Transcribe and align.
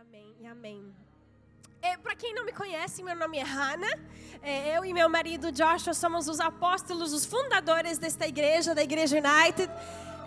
amém 0.00 0.32
e 0.38 0.46
amém. 0.46 0.94
É, 1.82 1.96
Para 1.96 2.14
quem 2.14 2.32
não 2.32 2.44
me 2.44 2.52
conhece, 2.52 3.02
meu 3.02 3.16
nome 3.16 3.38
é 3.38 3.42
Hannah. 3.42 3.98
É, 4.42 4.76
eu 4.76 4.84
e 4.84 4.94
meu 4.94 5.08
marido 5.08 5.50
Joshua 5.50 5.92
somos 5.92 6.28
os 6.28 6.38
apóstolos, 6.38 7.12
os 7.12 7.24
fundadores 7.26 7.98
desta 7.98 8.26
igreja, 8.26 8.76
da 8.76 8.82
Igreja 8.82 9.16
United. 9.16 9.68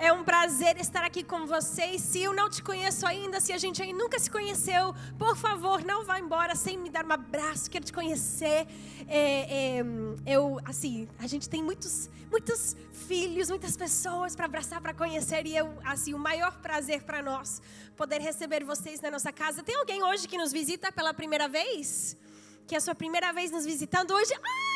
É 0.03 0.11
um 0.11 0.23
prazer 0.23 0.77
estar 0.79 1.03
aqui 1.05 1.23
com 1.23 1.45
vocês. 1.45 2.01
Se 2.01 2.23
eu 2.23 2.33
não 2.33 2.49
te 2.49 2.63
conheço 2.63 3.05
ainda, 3.05 3.39
se 3.39 3.53
a 3.53 3.57
gente 3.59 3.83
ainda 3.83 3.99
nunca 3.99 4.17
se 4.17 4.31
conheceu, 4.31 4.95
por 5.15 5.37
favor, 5.37 5.83
não 5.85 6.03
vá 6.03 6.19
embora 6.19 6.55
sem 6.55 6.75
me 6.75 6.89
dar 6.89 7.05
um 7.05 7.11
abraço. 7.11 7.69
Quero 7.69 7.85
te 7.85 7.93
conhecer. 7.93 8.65
É, 9.07 9.77
é, 9.77 9.83
eu, 10.25 10.59
assim, 10.65 11.07
a 11.19 11.27
gente 11.27 11.47
tem 11.47 11.61
muitos, 11.61 12.09
muitos 12.31 12.75
filhos, 13.07 13.51
muitas 13.51 13.77
pessoas 13.77 14.35
para 14.35 14.45
abraçar, 14.45 14.81
para 14.81 14.95
conhecer. 14.95 15.45
E 15.45 15.55
eu, 15.55 15.71
assim, 15.85 16.15
o 16.15 16.19
maior 16.19 16.59
prazer 16.63 17.03
para 17.03 17.21
nós 17.21 17.61
poder 17.95 18.21
receber 18.21 18.63
vocês 18.63 19.01
na 19.01 19.11
nossa 19.11 19.31
casa. 19.31 19.61
Tem 19.61 19.75
alguém 19.75 20.01
hoje 20.01 20.27
que 20.27 20.35
nos 20.35 20.51
visita 20.51 20.91
pela 20.91 21.13
primeira 21.13 21.47
vez? 21.47 22.17
Que 22.65 22.73
é 22.73 22.79
a 22.79 22.81
sua 22.81 22.95
primeira 22.95 23.31
vez 23.33 23.51
nos 23.51 23.65
visitando 23.65 24.15
hoje? 24.15 24.33
Ah! 24.33 24.70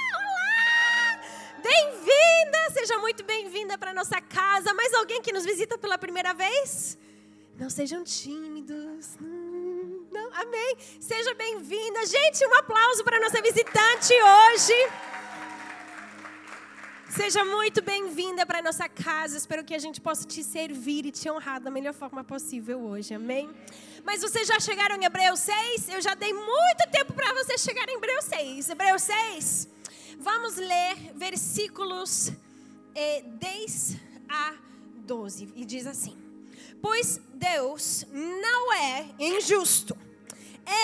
Bem-vinda! 1.68 2.60
Seja 2.74 3.00
muito 3.00 3.24
bem-vinda 3.24 3.76
para 3.76 3.92
nossa 3.92 4.22
casa. 4.22 4.72
Mais 4.72 4.94
alguém 4.94 5.20
que 5.20 5.34
nos 5.34 5.44
visita 5.44 5.80
pela 5.80 5.98
primeira 5.98 6.32
vez? 6.32 6.96
Não 7.58 7.72
sejam 7.72 8.04
tímidos. 8.04 9.18
Não, 10.12 10.28
amém. 10.44 10.78
Seja 11.00 11.34
bem-vinda. 11.34 12.06
Gente, 12.06 12.46
um 12.46 12.54
aplauso 12.59 13.04
para 13.04 13.20
nossa 13.20 13.42
visitante 13.42 14.14
hoje. 14.14 14.73
Seja 17.09 17.44
muito 17.44 17.82
bem-vinda 17.82 18.45
para 18.45 18.62
nossa 18.62 18.88
casa. 18.88 19.36
Espero 19.36 19.64
que 19.64 19.73
a 19.73 19.80
gente 19.80 20.00
possa 20.00 20.23
te 20.23 20.44
servir 20.44 21.08
e 21.08 21.12
te 21.12 21.28
honrar 21.32 21.59
da 21.59 21.72
melhor 21.72 21.95
forma 21.95 22.23
possível 22.23 22.80
hoje. 22.80 23.16
Amém? 23.16 23.50
Mas 24.04 24.22
vocês 24.22 24.48
já 24.48 24.59
chegaram 24.59 24.98
em 24.98 25.06
Hebreus 25.06 25.40
6? 25.40 25.90
Eu 25.90 26.02
já 26.02 26.14
dei 26.14 26.32
muito 26.32 26.84
tempo 26.92 27.12
para 27.14 27.34
vocês 27.34 27.59
chegarem 27.62 27.95
em 27.95 27.98
Hebreus 27.98 28.26
6. 28.26 28.70
Hebreus 28.70 29.02
6. 29.02 29.75
Vamos 30.19 30.55
ler 30.55 31.13
versículos 31.16 32.31
eh, 32.94 33.21
10 33.21 33.97
a 34.30 34.53
12. 35.05 35.53
E 35.55 35.66
diz 35.66 35.85
assim: 35.85 36.17
Pois 36.81 37.19
Deus 37.33 38.05
não 38.11 38.73
é 38.73 39.09
injusto. 39.19 39.97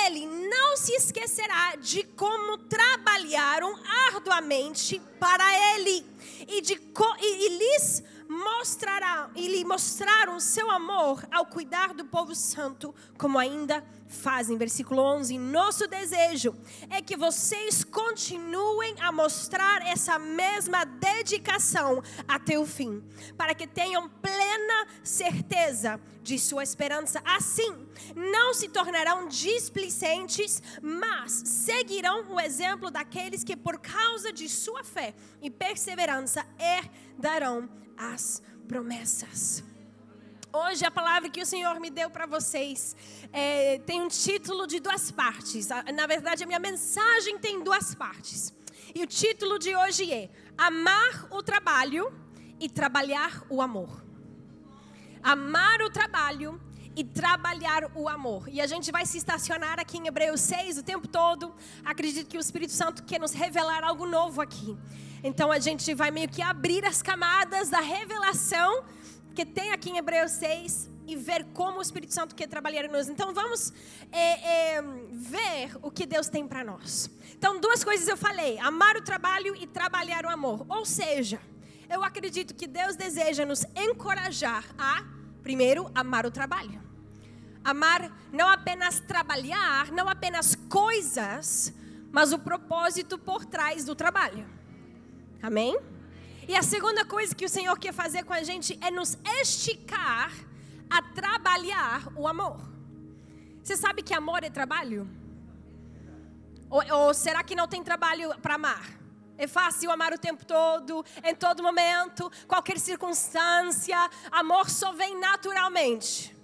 Ele 0.05 0.27
não 0.27 0.77
se 0.77 0.93
esquecerá 0.93 1.75
de 1.75 2.03
como 2.03 2.57
trabalharam 2.57 3.75
arduamente 4.07 5.02
para 5.19 5.43
Ele 5.75 6.05
e, 6.47 6.61
de 6.61 6.73
e 7.19 7.49
lhes 7.57 8.03
mostrará 8.31 9.29
e 9.35 9.45
lhe 9.49 9.65
mostraram 9.65 10.39
seu 10.39 10.71
amor 10.71 11.21
ao 11.29 11.45
cuidar 11.45 11.93
do 11.93 12.05
povo 12.05 12.33
santo, 12.33 12.95
como 13.17 13.37
ainda 13.37 13.83
fazem. 14.07 14.57
Versículo 14.57 15.01
11. 15.01 15.37
Nosso 15.37 15.85
desejo 15.85 16.55
é 16.89 17.02
que 17.02 17.17
vocês 17.17 17.83
continuem 17.83 18.95
a 19.02 19.11
mostrar 19.11 19.85
essa 19.85 20.17
mesma 20.17 20.85
dedicação 20.85 22.02
até 22.25 22.57
o 22.57 22.65
fim, 22.65 23.03
para 23.35 23.53
que 23.53 23.67
tenham 23.67 24.07
plena 24.07 24.87
certeza 25.03 25.99
de 26.23 26.39
sua 26.39 26.63
esperança. 26.63 27.21
Assim, 27.25 27.85
não 28.15 28.53
se 28.53 28.69
tornarão 28.69 29.27
displicentes, 29.27 30.63
mas 30.81 31.33
seguirão 31.33 32.31
o 32.31 32.39
exemplo 32.39 32.89
daqueles 32.89 33.43
que, 33.43 33.57
por 33.57 33.77
causa 33.79 34.31
de 34.31 34.47
sua 34.47 34.85
fé 34.85 35.13
e 35.41 35.49
perseverança, 35.49 36.45
herdarão 36.57 37.80
as 37.97 38.42
promessas. 38.67 39.64
Hoje 40.53 40.86
a 40.86 40.92
palavra 40.92 41.30
que 41.30 41.42
o 41.42 41.45
Senhor 41.45 41.80
me 41.80 41.89
deu 41.89 42.09
para 42.09 42.25
vocês 42.25 42.95
é, 43.31 43.80
tem 43.80 44.02
um 44.02 44.09
título 44.09 44.67
de 44.67 44.81
duas 44.81 45.09
partes. 45.09 45.70
Na 45.94 46.06
verdade, 46.06 46.44
a 46.44 46.48
minha 46.48 46.59
mensagem 46.59 47.38
tem 47.39 47.64
duas 47.64 47.95
partes. 47.95 48.53
E 48.94 49.02
o 49.02 49.08
título 49.08 49.58
de 49.58 49.73
hoje 49.73 50.11
é 50.11 50.30
Amar 50.58 51.28
o 51.31 51.42
trabalho 51.42 52.11
e 52.60 52.70
trabalhar 52.70 53.43
o 53.49 53.61
amor. 53.61 54.04
Amar 55.23 55.82
o 55.82 55.89
trabalho 55.89 56.60
e 56.95 57.04
trabalhar 57.04 57.89
o 57.95 58.10
amor. 58.10 58.49
E 58.49 58.60
a 58.60 58.67
gente 58.67 58.92
vai 58.92 59.05
se 59.05 59.17
estacionar 59.17 59.80
aqui 59.80 59.98
em 59.98 60.08
Hebreus 60.08 60.42
6 60.42 60.80
o 60.80 60.83
tempo 60.83 61.08
todo. 61.08 61.55
Acredito 61.86 62.27
que 62.27 62.38
o 62.38 62.42
Espírito 62.42 62.73
Santo 62.73 63.04
quer 63.04 63.20
nos 63.20 63.32
revelar 63.32 63.83
algo 63.83 64.05
novo 64.05 64.42
aqui. 64.42 64.77
Então 65.23 65.52
a 65.52 65.59
gente 65.59 65.93
vai 65.93 66.09
meio 66.09 66.27
que 66.27 66.42
abrir 66.42 66.83
as 66.83 67.02
camadas 67.02 67.70
da 67.70 67.80
revelação 67.80 68.83
que 69.36 69.45
tem 69.45 69.71
aqui 69.71 69.92
em 69.92 69.98
Hebreus 69.98 70.32
6 70.32 70.89
e 71.08 71.15
ver 71.15 71.45
como 71.54 71.80
o 71.80 71.82
Espírito 71.82 72.14
Santo 72.14 72.33
quer 72.33 72.48
trabalhar 72.48 72.86
em 72.86 72.87
nós. 72.87 73.08
Então 73.08 73.33
vamos 73.33 73.71
é, 74.11 74.77
é, 74.77 74.82
ver 75.11 75.77
o 75.82 75.92
que 75.92 76.05
Deus 76.05 76.27
tem 76.27 76.48
para 76.48 76.64
nós. 76.64 77.09
Então 77.37 77.59
duas 77.59 77.83
coisas 77.83 78.08
eu 78.08 78.17
falei: 78.17 78.58
amar 78.59 78.95
o 78.98 79.02
trabalho 79.02 79.55
e 79.55 79.67
trabalhar 79.67 80.26
o 80.26 80.30
amor. 80.30 80.65
Ou 80.67 80.86
seja, 80.86 81.39
eu 81.88 82.03
acredito 82.03 82.55
que 82.55 82.65
Deus 82.65 82.95
deseja 82.95 83.45
nos 83.45 83.64
encorajar 83.76 84.65
a, 84.77 85.03
primeiro, 85.43 85.92
amar 85.93 86.26
o 86.26 86.32
trabalho. 86.32 86.82
Amar 87.64 88.11
não 88.33 88.49
apenas 88.49 88.99
trabalhar, 88.99 89.92
não 89.92 90.09
apenas 90.09 90.55
coisas, 90.55 91.71
mas 92.11 92.33
o 92.33 92.39
propósito 92.39 93.20
por 93.20 93.45
trás 93.45 93.86
do 93.86 93.93
trabalho. 93.93 94.61
Amém? 95.41 95.77
E 96.47 96.55
a 96.55 96.61
segunda 96.61 97.05
coisa 97.05 97.33
que 97.33 97.45
o 97.45 97.49
Senhor 97.49 97.77
quer 97.79 97.93
fazer 97.93 98.23
com 98.23 98.33
a 98.33 98.43
gente 98.43 98.77
é 98.81 98.91
nos 98.91 99.17
esticar 99.41 100.31
a 100.89 101.02
trabalhar 101.02 102.07
o 102.15 102.27
amor. 102.27 102.59
Você 103.63 103.77
sabe 103.77 104.02
que 104.03 104.13
amor 104.13 104.43
é 104.43 104.49
trabalho? 104.49 105.09
Ou, 106.69 106.83
ou 106.93 107.13
será 107.13 107.43
que 107.43 107.55
não 107.55 107.67
tem 107.67 107.83
trabalho 107.83 108.37
para 108.41 108.55
amar? 108.55 109.02
É 109.37 109.47
fácil 109.47 109.89
amar 109.89 110.13
o 110.13 110.19
tempo 110.19 110.45
todo, 110.45 111.03
em 111.23 111.33
todo 111.33 111.63
momento, 111.63 112.31
qualquer 112.47 112.77
circunstância. 112.77 113.97
Amor 114.31 114.69
só 114.69 114.91
vem 114.91 115.19
naturalmente. 115.19 116.35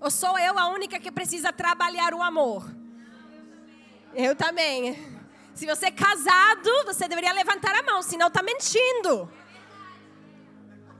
Ou 0.00 0.10
sou 0.10 0.38
eu 0.38 0.58
a 0.58 0.68
única 0.68 1.00
que 1.00 1.10
precisa 1.10 1.52
trabalhar 1.52 2.14
o 2.14 2.22
amor? 2.22 2.70
Eu 4.14 4.36
também. 4.36 5.13
Se 5.54 5.66
você 5.66 5.86
é 5.86 5.90
casado, 5.90 6.70
você 6.84 7.06
deveria 7.06 7.32
levantar 7.32 7.74
a 7.74 7.82
mão, 7.82 8.02
senão 8.02 8.26
está 8.26 8.42
mentindo. 8.42 9.30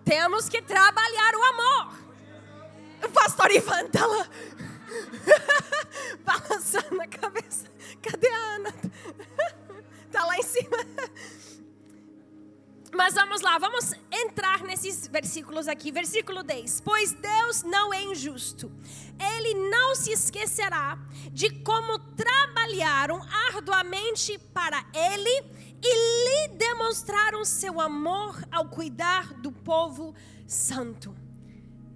Temos 0.05 0.49
que 0.49 0.63
trabalhar 0.63 1.35
o 1.35 1.43
amor. 1.43 1.99
O 3.05 3.11
pastor 3.11 3.51
Ivan 3.51 3.83
está 3.83 4.07
lá. 4.07 4.29
Balançando 6.25 7.03
a 7.03 7.07
cabeça. 7.07 7.67
Cadê 8.01 8.29
a 8.29 8.37
Ana? 8.55 8.75
Está 10.07 10.25
lá 10.27 10.37
em 10.37 10.43
cima. 10.43 10.77
Mas 12.95 13.15
vamos 13.15 13.41
lá, 13.41 13.59
vamos 13.59 13.93
entrar 14.11 14.63
nesses 14.63 15.09
versículos 15.09 15.67
aqui. 15.67 15.91
Versículo 15.91 16.45
10. 16.45 16.81
Pois 16.81 17.13
Deus 17.13 17.65
não 17.65 17.93
é 17.93 18.03
injusto. 18.05 18.71
Ele 19.19 19.55
não 19.69 19.97
se 19.97 20.13
esquecerá 20.13 20.97
de 21.33 21.51
como 21.63 21.99
trabalharam 21.99 23.21
arduamente 23.49 24.39
para 24.53 24.85
Ele 24.95 25.45
e 25.83 26.49
lhe 26.49 26.57
demonstraram 26.57 27.45
seu 27.45 27.81
amor 27.81 28.43
ao 28.51 28.69
cuidar 28.69 29.35
do 29.35 29.51
povo 29.51 30.15
santo. 30.47 31.15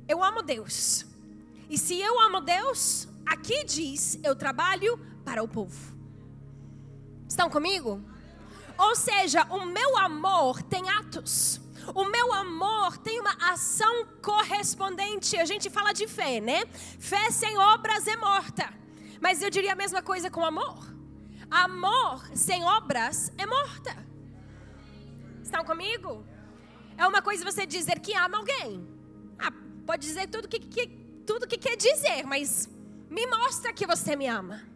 Eu 0.08 0.24
amo 0.24 0.42
Deus. 0.42 1.06
E 1.70 1.78
se 1.78 2.00
eu 2.00 2.20
amo 2.20 2.40
Deus, 2.40 3.06
aqui 3.24 3.62
diz: 3.62 4.18
eu 4.24 4.34
trabalho 4.34 4.98
para 5.24 5.44
o 5.44 5.48
povo. 5.48 5.96
Estão 7.28 7.48
comigo? 7.48 8.02
Ou 8.78 8.94
seja, 8.94 9.44
o 9.50 9.64
meu 9.64 9.98
amor 9.98 10.62
tem 10.62 10.88
atos. 10.88 11.60
O 11.94 12.04
meu 12.04 12.32
amor 12.32 12.96
tem 12.98 13.18
uma 13.18 13.34
ação 13.50 14.06
correspondente. 14.22 15.36
A 15.36 15.44
gente 15.44 15.68
fala 15.68 15.92
de 15.92 16.06
fé, 16.06 16.40
né? 16.40 16.64
Fé 17.00 17.30
sem 17.30 17.58
obras 17.58 18.06
é 18.06 18.16
morta. 18.16 18.72
Mas 19.20 19.42
eu 19.42 19.50
diria 19.50 19.72
a 19.72 19.76
mesma 19.76 20.00
coisa 20.00 20.30
com 20.30 20.44
amor. 20.44 20.86
Amor 21.50 22.24
sem 22.34 22.64
obras 22.64 23.32
é 23.36 23.46
morta. 23.46 23.96
Estão 25.42 25.64
comigo? 25.64 26.24
É 26.96 27.06
uma 27.06 27.22
coisa 27.22 27.44
você 27.44 27.66
dizer 27.66 27.98
que 28.00 28.14
ama 28.14 28.38
alguém. 28.38 28.86
Ah, 29.38 29.52
pode 29.86 30.06
dizer 30.06 30.28
tudo 30.28 30.46
que, 30.46 30.58
que 30.60 30.86
tudo 31.26 31.46
que 31.46 31.58
quer 31.58 31.76
dizer, 31.76 32.24
mas 32.24 32.68
me 33.10 33.26
mostra 33.26 33.72
que 33.72 33.86
você 33.86 34.14
me 34.14 34.26
ama. 34.26 34.67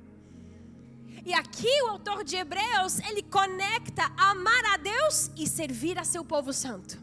E 1.24 1.32
aqui 1.32 1.82
o 1.84 1.88
autor 1.88 2.24
de 2.24 2.36
Hebreus, 2.36 2.98
ele 3.00 3.22
conecta 3.22 4.04
amar 4.16 4.64
a 4.74 4.76
Deus 4.76 5.30
e 5.36 5.46
servir 5.46 5.98
a 5.98 6.04
seu 6.04 6.24
povo 6.24 6.52
santo. 6.52 6.98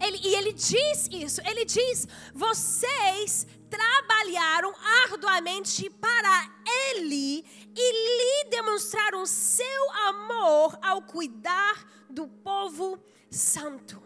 Ele, 0.00 0.18
e 0.22 0.34
ele 0.34 0.52
diz 0.52 1.08
isso, 1.10 1.40
ele 1.44 1.64
diz: 1.64 2.06
vocês 2.32 3.46
trabalharam 3.68 4.74
arduamente 5.04 5.88
para 5.90 6.50
Ele 6.66 7.44
e 7.76 8.44
lhe 8.44 8.50
demonstraram 8.50 9.24
seu 9.24 9.92
amor 10.08 10.78
ao 10.82 11.02
cuidar 11.02 11.86
do 12.08 12.26
povo 12.26 12.98
santo. 13.30 14.02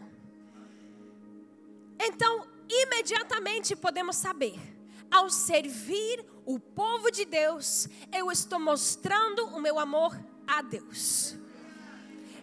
Então, 1.98 2.46
imediatamente 2.68 3.74
podemos 3.74 4.16
saber, 4.16 4.58
ao 5.10 5.30
servir 5.30 6.24
o 6.46 6.58
povo 6.58 7.10
de 7.10 7.24
Deus, 7.24 7.88
eu 8.12 8.30
estou 8.30 8.60
mostrando 8.60 9.46
o 9.46 9.60
meu 9.60 9.78
amor 9.78 10.18
a 10.46 10.62
Deus. 10.62 11.36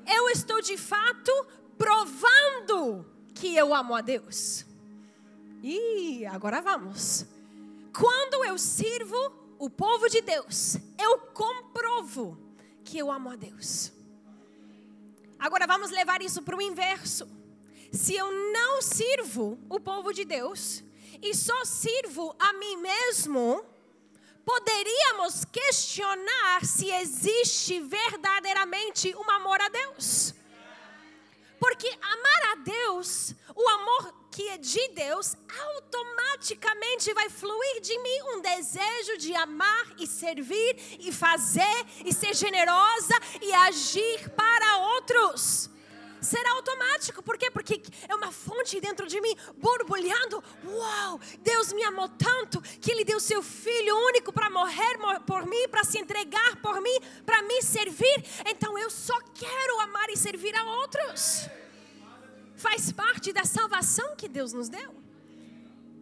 Eu 0.08 0.30
estou 0.30 0.62
de 0.62 0.78
fato 0.78 1.32
provando 1.78 3.06
que 3.34 3.56
eu 3.56 3.74
amo 3.74 3.96
a 3.96 4.02
Deus. 4.02 4.66
E 5.64 6.26
agora 6.26 6.62
vamos. 6.62 7.26
Quando 7.98 8.46
eu 8.46 8.58
sirvo 8.58 9.16
o 9.60 9.70
povo 9.70 10.10
de 10.10 10.22
Deus, 10.22 10.78
eu 10.98 11.20
comprovo 11.34 12.38
que 12.84 12.98
eu 12.98 13.12
amo 13.12 13.30
a 13.30 13.36
Deus. 13.36 13.92
Agora 15.38 15.68
vamos 15.68 15.92
levar 15.92 16.22
isso 16.22 16.42
para 16.42 16.56
o 16.56 16.62
inverso. 16.62 17.28
Se 17.92 18.16
eu 18.16 18.32
não 18.32 18.82
sirvo 18.82 19.60
o 19.70 19.80
povo 19.80 20.14
de 20.14 20.24
Deus 20.24 20.84
e 21.22 21.36
só 21.36 21.66
sirvo 21.66 22.36
a 22.40 22.54
mim 22.54 22.78
mesmo, 22.78 23.64
poderíamos 24.46 25.46
questionar 25.46 26.66
se 26.66 26.92
existe 26.92 27.80
verdadeiramente 27.80 29.16
um 29.16 29.30
amor 29.32 29.62
a 29.62 29.70
Deus. 29.70 30.34
Porque 31.60 31.88
amar 32.02 32.52
a 32.52 32.56
Deus, 32.56 33.36
o 33.56 33.70
amor 33.70 34.14
que 34.32 34.48
é 34.50 34.58
de 34.58 34.88
Deus, 34.90 35.36
automaticamente 35.76 37.14
vai 37.14 37.30
fluir 37.30 37.82
de 37.82 37.98
mim 38.00 38.22
um 38.34 38.42
desejo 38.42 39.18
de 39.18 39.36
amar 39.36 39.94
e 40.00 40.08
servir 40.08 40.98
e 41.00 41.12
fazer 41.12 41.86
e 42.04 42.14
ser 42.14 42.34
generosa 42.34 43.14
e 43.42 43.54
agir 43.54 44.30
para 44.30 44.78
outros 44.96 45.70
será 46.22 46.52
automático. 46.54 47.24
Por 47.24 47.38
quê? 47.38 47.50
Porque 47.52 47.82
é 48.08 48.16
uma 48.16 48.32
fonte 48.32 48.80
dentro 48.80 49.08
de 49.08 49.20
mim 49.20 49.36
borbulhando. 49.58 50.44
Uau! 50.66 51.20
Deus 51.40 51.74
me 51.74 51.84
amou 51.84 52.08
tanto 52.10 52.62
que 52.62 52.92
Ele 52.92 53.04
deu 53.04 53.20
seu 53.20 53.42
Filho 53.42 53.96
único 54.08 54.32
para 54.32 54.50
morrer 54.50 54.98
por 55.26 55.46
mim, 55.46 55.68
para 55.70 55.84
se 55.84 55.98
entregar 55.98 56.62
por 56.62 56.82
mim, 56.82 57.00
para 57.26 57.42
me 57.42 57.62
servir. 57.62 58.24
Então 58.46 58.78
eu 58.78 58.90
só 58.90 59.20
quero 59.34 59.80
amar 59.82 60.10
e 60.10 60.18
servir 60.18 60.56
a 60.56 60.64
outros. 60.64 61.48
Faz 62.56 62.92
parte 62.92 63.34
da 63.34 63.44
salvação 63.44 64.16
que 64.16 64.28
Deus 64.28 64.54
nos 64.54 64.70
deu. 64.70 65.02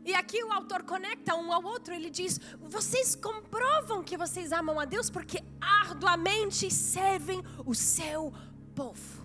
E 0.05 0.13
aqui 0.13 0.43
o 0.43 0.51
autor 0.51 0.83
conecta 0.83 1.35
um 1.35 1.53
ao 1.53 1.63
outro, 1.63 1.93
ele 1.93 2.09
diz: 2.09 2.39
vocês 2.61 3.15
comprovam 3.15 4.03
que 4.03 4.17
vocês 4.17 4.51
amam 4.51 4.79
a 4.79 4.85
Deus 4.85 5.09
porque 5.09 5.43
arduamente 5.61 6.71
servem 6.71 7.43
o 7.65 7.75
seu 7.75 8.33
povo. 8.75 9.18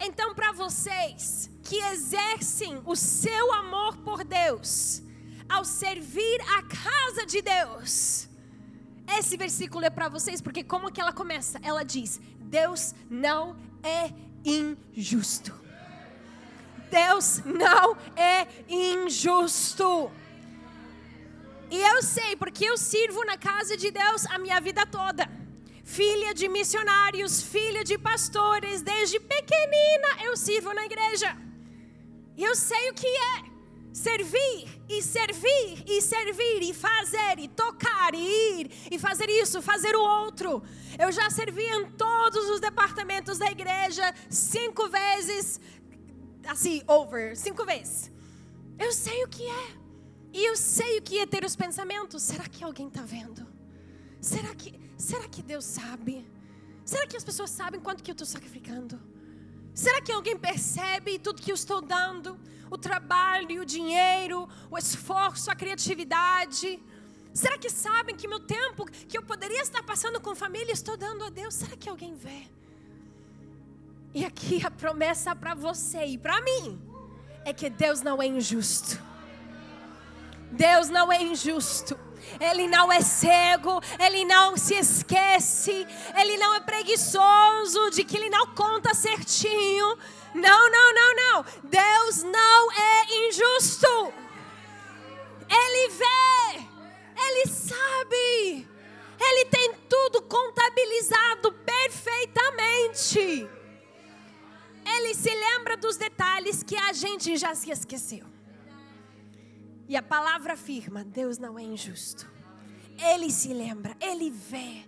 Então, 0.00 0.34
para 0.34 0.52
vocês 0.52 1.50
que 1.62 1.76
exercem 1.76 2.80
o 2.84 2.94
seu 2.94 3.52
amor 3.54 3.96
por 3.98 4.24
Deus, 4.24 5.02
ao 5.48 5.64
servir 5.64 6.40
a 6.56 6.62
casa 6.62 7.26
de 7.26 7.42
Deus, 7.42 8.28
esse 9.18 9.36
versículo 9.36 9.84
é 9.84 9.90
para 9.90 10.08
vocês, 10.08 10.40
porque 10.40 10.62
como 10.62 10.92
que 10.92 11.00
ela 11.00 11.12
começa? 11.12 11.58
Ela 11.62 11.84
diz: 11.84 12.20
Deus 12.38 12.94
não 13.10 13.56
é 13.82 14.12
injusto. 14.44 15.52
Deus 16.90 17.42
não 17.44 17.96
é 18.16 18.46
injusto. 18.68 20.10
E 21.70 21.76
eu 21.76 22.02
sei, 22.02 22.34
porque 22.36 22.64
eu 22.64 22.78
sirvo 22.78 23.24
na 23.24 23.36
casa 23.36 23.76
de 23.76 23.90
Deus 23.90 24.24
a 24.26 24.38
minha 24.38 24.60
vida 24.60 24.86
toda 24.86 25.38
filha 25.88 26.34
de 26.34 26.46
missionários, 26.48 27.42
filha 27.42 27.82
de 27.82 27.96
pastores, 27.96 28.82
desde 28.82 29.18
pequenina 29.18 30.10
eu 30.22 30.36
sirvo 30.36 30.72
na 30.74 30.84
igreja. 30.84 31.34
E 32.36 32.44
eu 32.44 32.54
sei 32.54 32.90
o 32.90 32.94
que 32.94 33.06
é 33.06 33.34
servir 33.90 34.68
e 34.86 35.02
servir 35.02 35.84
e 35.86 36.02
servir 36.02 36.60
e 36.62 36.74
fazer 36.74 37.38
e 37.38 37.48
tocar 37.48 38.14
e 38.14 38.20
ir 38.60 38.70
e 38.90 38.98
fazer 38.98 39.28
isso, 39.30 39.62
fazer 39.62 39.96
o 39.96 40.02
outro. 40.02 40.62
Eu 40.98 41.10
já 41.10 41.30
servi 41.30 41.64
em 41.64 41.90
todos 41.92 42.44
os 42.50 42.60
departamentos 42.60 43.38
da 43.38 43.50
igreja 43.50 44.14
cinco 44.28 44.88
vezes, 44.90 45.58
assim, 46.46 46.82
over, 46.86 47.34
cinco 47.34 47.64
vezes. 47.64 48.12
Eu 48.78 48.92
sei 48.92 49.24
o 49.24 49.28
que 49.28 49.44
é. 49.44 49.66
E 50.34 50.44
eu 50.44 50.54
sei 50.54 50.98
o 50.98 51.02
que 51.02 51.18
é 51.18 51.26
ter 51.26 51.44
os 51.44 51.56
pensamentos. 51.56 52.22
Será 52.22 52.46
que 52.46 52.62
alguém 52.62 52.88
está 52.88 53.02
vendo? 53.02 53.46
Será 54.20 54.54
que, 54.54 54.87
será 54.98 55.26
que 55.28 55.42
Deus 55.42 55.64
sabe? 55.64 56.26
Será 56.84 57.06
que 57.06 57.16
as 57.16 57.24
pessoas 57.24 57.50
sabem 57.50 57.80
quanto 57.80 58.02
que 58.02 58.10
eu 58.10 58.18
estou 58.18 58.26
sacrificando? 58.26 59.00
Será 59.74 60.00
que 60.02 60.10
alguém 60.10 60.36
percebe 60.36 61.18
tudo 61.18 61.40
que 61.40 61.50
eu 61.50 61.54
estou 61.54 61.80
dando? 61.80 62.38
O 62.70 62.76
trabalho, 62.76 63.62
o 63.62 63.64
dinheiro, 63.64 64.48
o 64.70 64.76
esforço, 64.76 65.50
a 65.50 65.54
criatividade? 65.54 66.82
Será 67.32 67.56
que 67.56 67.70
sabem 67.70 68.16
que 68.16 68.26
meu 68.26 68.40
tempo 68.40 68.84
que 68.84 69.16
eu 69.16 69.22
poderia 69.22 69.62
estar 69.62 69.82
passando 69.82 70.20
com 70.20 70.34
família 70.34 70.72
estou 70.72 70.96
dando 70.96 71.24
a 71.24 71.30
Deus? 71.30 71.54
Será 71.54 71.76
que 71.76 71.88
alguém 71.88 72.14
vê? 72.14 72.48
E 74.12 74.24
aqui 74.24 74.64
a 74.66 74.70
promessa 74.70 75.36
para 75.36 75.54
você 75.54 76.04
e 76.04 76.18
para 76.18 76.40
mim 76.40 76.80
é 77.44 77.52
que 77.52 77.70
Deus 77.70 78.02
não 78.02 78.20
é 78.20 78.26
injusto. 78.26 79.00
Deus 80.50 80.88
não 80.88 81.12
é 81.12 81.22
injusto. 81.22 81.98
Ele 82.40 82.66
não 82.68 82.92
é 82.92 83.00
cego, 83.00 83.80
ele 83.98 84.24
não 84.24 84.56
se 84.56 84.74
esquece, 84.74 85.86
ele 86.18 86.36
não 86.36 86.54
é 86.54 86.60
preguiçoso 86.60 87.90
de 87.90 88.04
que 88.04 88.16
ele 88.16 88.30
não 88.30 88.46
conta 88.54 88.94
certinho. 88.94 89.98
Não, 90.34 90.70
não, 90.70 90.94
não, 90.94 91.14
não. 91.14 91.44
Deus 91.64 92.22
não 92.22 92.72
é 92.72 93.28
injusto. 93.28 94.12
Ele 95.50 95.88
vê, 95.88 96.68
ele 97.16 97.46
sabe, 97.48 98.68
ele 99.18 99.44
tem 99.46 99.74
tudo 99.88 100.22
contabilizado 100.22 101.52
perfeitamente. 101.64 103.48
Ele 104.84 105.14
se 105.14 105.30
lembra 105.30 105.76
dos 105.76 105.96
detalhes 105.96 106.62
que 106.62 106.76
a 106.76 106.92
gente 106.92 107.36
já 107.36 107.54
se 107.54 107.70
esqueceu. 107.70 108.37
E 109.88 109.96
a 109.96 110.02
palavra 110.02 110.52
afirma: 110.52 111.04
Deus 111.04 111.38
não 111.38 111.58
é 111.58 111.62
injusto. 111.62 112.30
Ele 112.98 113.30
se 113.30 113.54
lembra, 113.54 113.96
ele 114.00 114.30
vê 114.30 114.84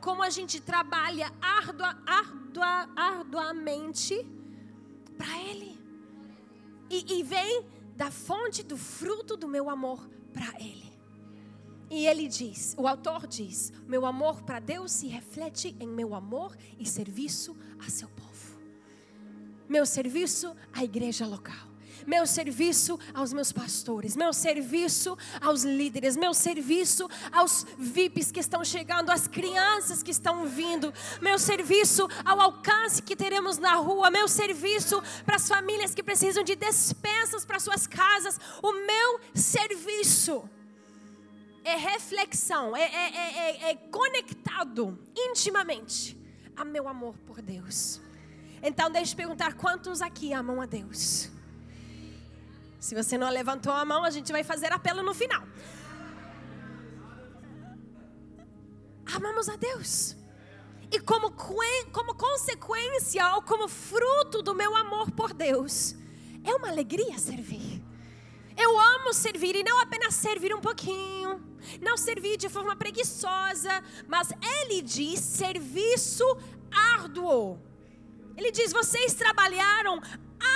como 0.00 0.22
a 0.22 0.28
gente 0.28 0.60
trabalha 0.60 1.32
ardua, 1.40 1.96
ardua, 2.06 2.88
arduamente 2.94 4.14
para 5.16 5.40
Ele. 5.40 5.78
E, 6.90 7.18
e 7.18 7.22
vem 7.22 7.66
da 7.96 8.10
fonte 8.10 8.62
do 8.62 8.76
fruto 8.76 9.36
do 9.36 9.48
meu 9.48 9.70
amor 9.70 10.06
para 10.32 10.52
Ele. 10.60 10.92
E 11.90 12.06
ele 12.06 12.28
diz, 12.28 12.74
o 12.76 12.86
autor 12.86 13.26
diz: 13.26 13.72
Meu 13.86 14.04
amor 14.04 14.42
para 14.42 14.60
Deus 14.60 14.92
se 14.92 15.06
reflete 15.06 15.74
em 15.80 15.88
meu 15.88 16.14
amor 16.14 16.56
e 16.78 16.86
serviço 16.86 17.56
a 17.78 17.90
seu 17.90 18.08
povo. 18.08 18.60
Meu 19.68 19.86
serviço 19.86 20.54
à 20.72 20.84
igreja 20.84 21.26
local 21.26 21.73
meu 22.06 22.26
serviço 22.26 22.98
aos 23.12 23.32
meus 23.32 23.52
pastores, 23.52 24.16
meu 24.16 24.32
serviço 24.32 25.16
aos 25.40 25.64
líderes, 25.64 26.16
meu 26.16 26.34
serviço 26.34 27.08
aos 27.32 27.66
VIPs 27.78 28.30
que 28.30 28.40
estão 28.40 28.64
chegando, 28.64 29.10
às 29.10 29.26
crianças 29.26 30.02
que 30.02 30.10
estão 30.10 30.46
vindo, 30.46 30.92
meu 31.20 31.38
serviço 31.38 32.08
ao 32.24 32.40
alcance 32.40 33.02
que 33.02 33.16
teremos 33.16 33.58
na 33.58 33.74
rua, 33.74 34.10
meu 34.10 34.28
serviço 34.28 35.02
para 35.24 35.36
as 35.36 35.48
famílias 35.48 35.94
que 35.94 36.02
precisam 36.02 36.42
de 36.42 36.54
despensas 36.54 37.44
para 37.44 37.60
suas 37.60 37.86
casas, 37.86 38.38
o 38.62 38.72
meu 38.72 39.20
serviço 39.34 40.48
é 41.64 41.76
reflexão, 41.76 42.76
é, 42.76 42.82
é, 42.82 43.16
é, 43.16 43.70
é, 43.70 43.74
conectado 43.90 44.98
intimamente 45.16 46.16
a 46.54 46.64
meu 46.64 46.86
amor 46.86 47.16
por 47.26 47.40
Deus. 47.40 48.00
Então, 48.62 48.90
deixe 48.90 49.14
eu 49.14 49.16
perguntar: 49.16 49.54
quantos 49.54 50.02
aqui 50.02 50.32
amam 50.32 50.60
a 50.60 50.66
Deus? 50.66 51.30
Se 52.84 52.94
você 52.94 53.16
não 53.16 53.30
levantou 53.30 53.72
a 53.72 53.82
mão, 53.82 54.04
a 54.04 54.10
gente 54.10 54.30
vai 54.30 54.44
fazer 54.44 54.70
apelo 54.70 55.02
no 55.02 55.14
final. 55.14 55.42
Amamos 59.16 59.48
a 59.48 59.56
Deus. 59.56 60.14
E 60.92 61.00
como, 61.00 61.30
como 61.90 62.14
consequência 62.14 63.26
ou 63.36 63.40
como 63.40 63.68
fruto 63.68 64.42
do 64.42 64.54
meu 64.54 64.76
amor 64.76 65.10
por 65.12 65.32
Deus, 65.32 65.96
é 66.44 66.54
uma 66.54 66.68
alegria 66.68 67.18
servir. 67.18 67.82
Eu 68.54 68.78
amo 68.78 69.14
servir 69.14 69.56
e 69.56 69.64
não 69.64 69.80
apenas 69.80 70.12
servir 70.12 70.54
um 70.54 70.60
pouquinho, 70.60 71.42
não 71.80 71.96
servir 71.96 72.36
de 72.36 72.50
forma 72.50 72.76
preguiçosa, 72.76 73.82
mas 74.06 74.28
ele 74.60 74.82
diz 74.82 75.20
serviço 75.20 76.26
árduo. 76.70 77.58
Ele 78.36 78.50
diz: 78.50 78.74
vocês 78.74 79.14
trabalharam 79.14 80.02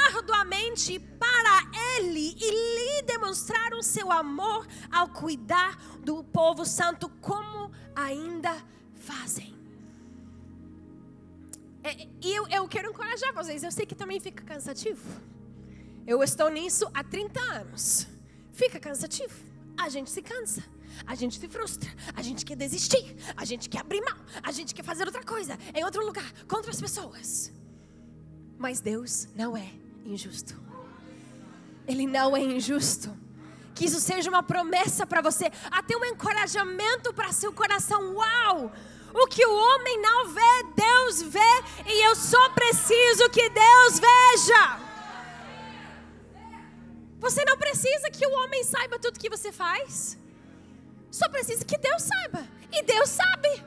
arduamente 0.07 0.99
para 0.99 1.71
Ele 1.97 2.37
e 2.39 2.51
lhe 2.51 3.03
demonstraram 3.03 3.83
seu 3.83 4.11
amor 4.13 4.67
ao 4.91 5.09
cuidar 5.09 5.77
do 6.01 6.23
povo 6.25 6.65
santo, 6.65 7.09
como 7.21 7.73
ainda 7.95 8.55
fazem. 8.95 9.55
É, 11.83 12.09
e 12.21 12.35
eu, 12.35 12.47
eu 12.49 12.69
quero 12.69 12.91
encorajar 12.91 13.33
vocês, 13.33 13.63
eu 13.63 13.73
sei 13.73 13.87
que 13.87 13.95
também 13.95 14.21
fica 14.21 14.43
cansativo. 14.45 15.03
Eu 16.07 16.23
estou 16.23 16.49
nisso 16.49 16.89
há 16.95 17.05
30 17.05 17.41
anos. 17.41 18.07
Fica 18.53 18.81
cansativo. 18.81 19.35
A 19.77 19.89
gente 19.89 20.11
se 20.11 20.23
cansa. 20.23 20.63
a 21.07 21.15
gente 21.15 21.39
se 21.39 21.49
frustra, 21.49 21.91
a 22.15 22.23
gente 22.23 22.45
quer 22.45 22.57
desistir, 22.57 23.17
a 23.37 23.45
gente 23.45 23.69
quer 23.69 23.81
abrir 23.81 24.01
mão, 24.01 24.17
a 24.43 24.51
gente 24.53 24.75
quer 24.75 24.83
fazer 24.83 25.05
outra 25.05 25.23
coisa 25.23 25.59
em 25.75 25.85
outro 25.85 26.05
lugar, 26.05 26.33
com 26.47 26.57
outras 26.57 26.81
pessoas. 26.81 27.53
Mas 28.59 28.81
Deus 28.81 29.29
não 29.37 29.57
é 29.57 29.71
injusto. 30.05 30.61
Ele 31.87 32.07
não 32.07 32.37
é 32.37 32.41
injusto. 32.41 33.17
Que 33.75 33.85
isso 33.85 34.01
seja 34.01 34.29
uma 34.29 34.43
promessa 34.43 35.07
para 35.07 35.23
você, 35.23 35.51
até 35.71 35.97
um 35.97 36.05
encorajamento 36.05 37.15
para 37.15 37.33
seu 37.33 37.53
coração. 37.53 38.15
Uau! 38.15 38.73
O 39.15 39.27
que 39.29 39.47
o 39.47 39.55
homem 39.55 40.03
não 40.03 40.29
vê, 40.29 40.65
Deus 40.77 41.23
vê, 41.23 41.63
e 41.87 42.07
eu 42.07 42.15
só 42.17 42.51
preciso 42.51 43.31
que 43.31 43.49
Deus 43.49 44.01
veja. 44.01 44.81
Você 47.21 47.45
não 47.45 47.57
precisa 47.57 48.11
que 48.11 48.27
o 48.27 48.33
homem 48.33 48.63
saiba 48.65 48.99
tudo 48.99 49.19
que 49.19 49.31
você 49.31 49.51
faz. 49.51 50.19
Só 51.11 51.29
precisa 51.29 51.65
que 51.65 51.79
Deus 51.79 52.03
saiba. 52.03 52.47
E 52.71 52.83
Deus 52.83 53.09
sabe. 53.09 53.65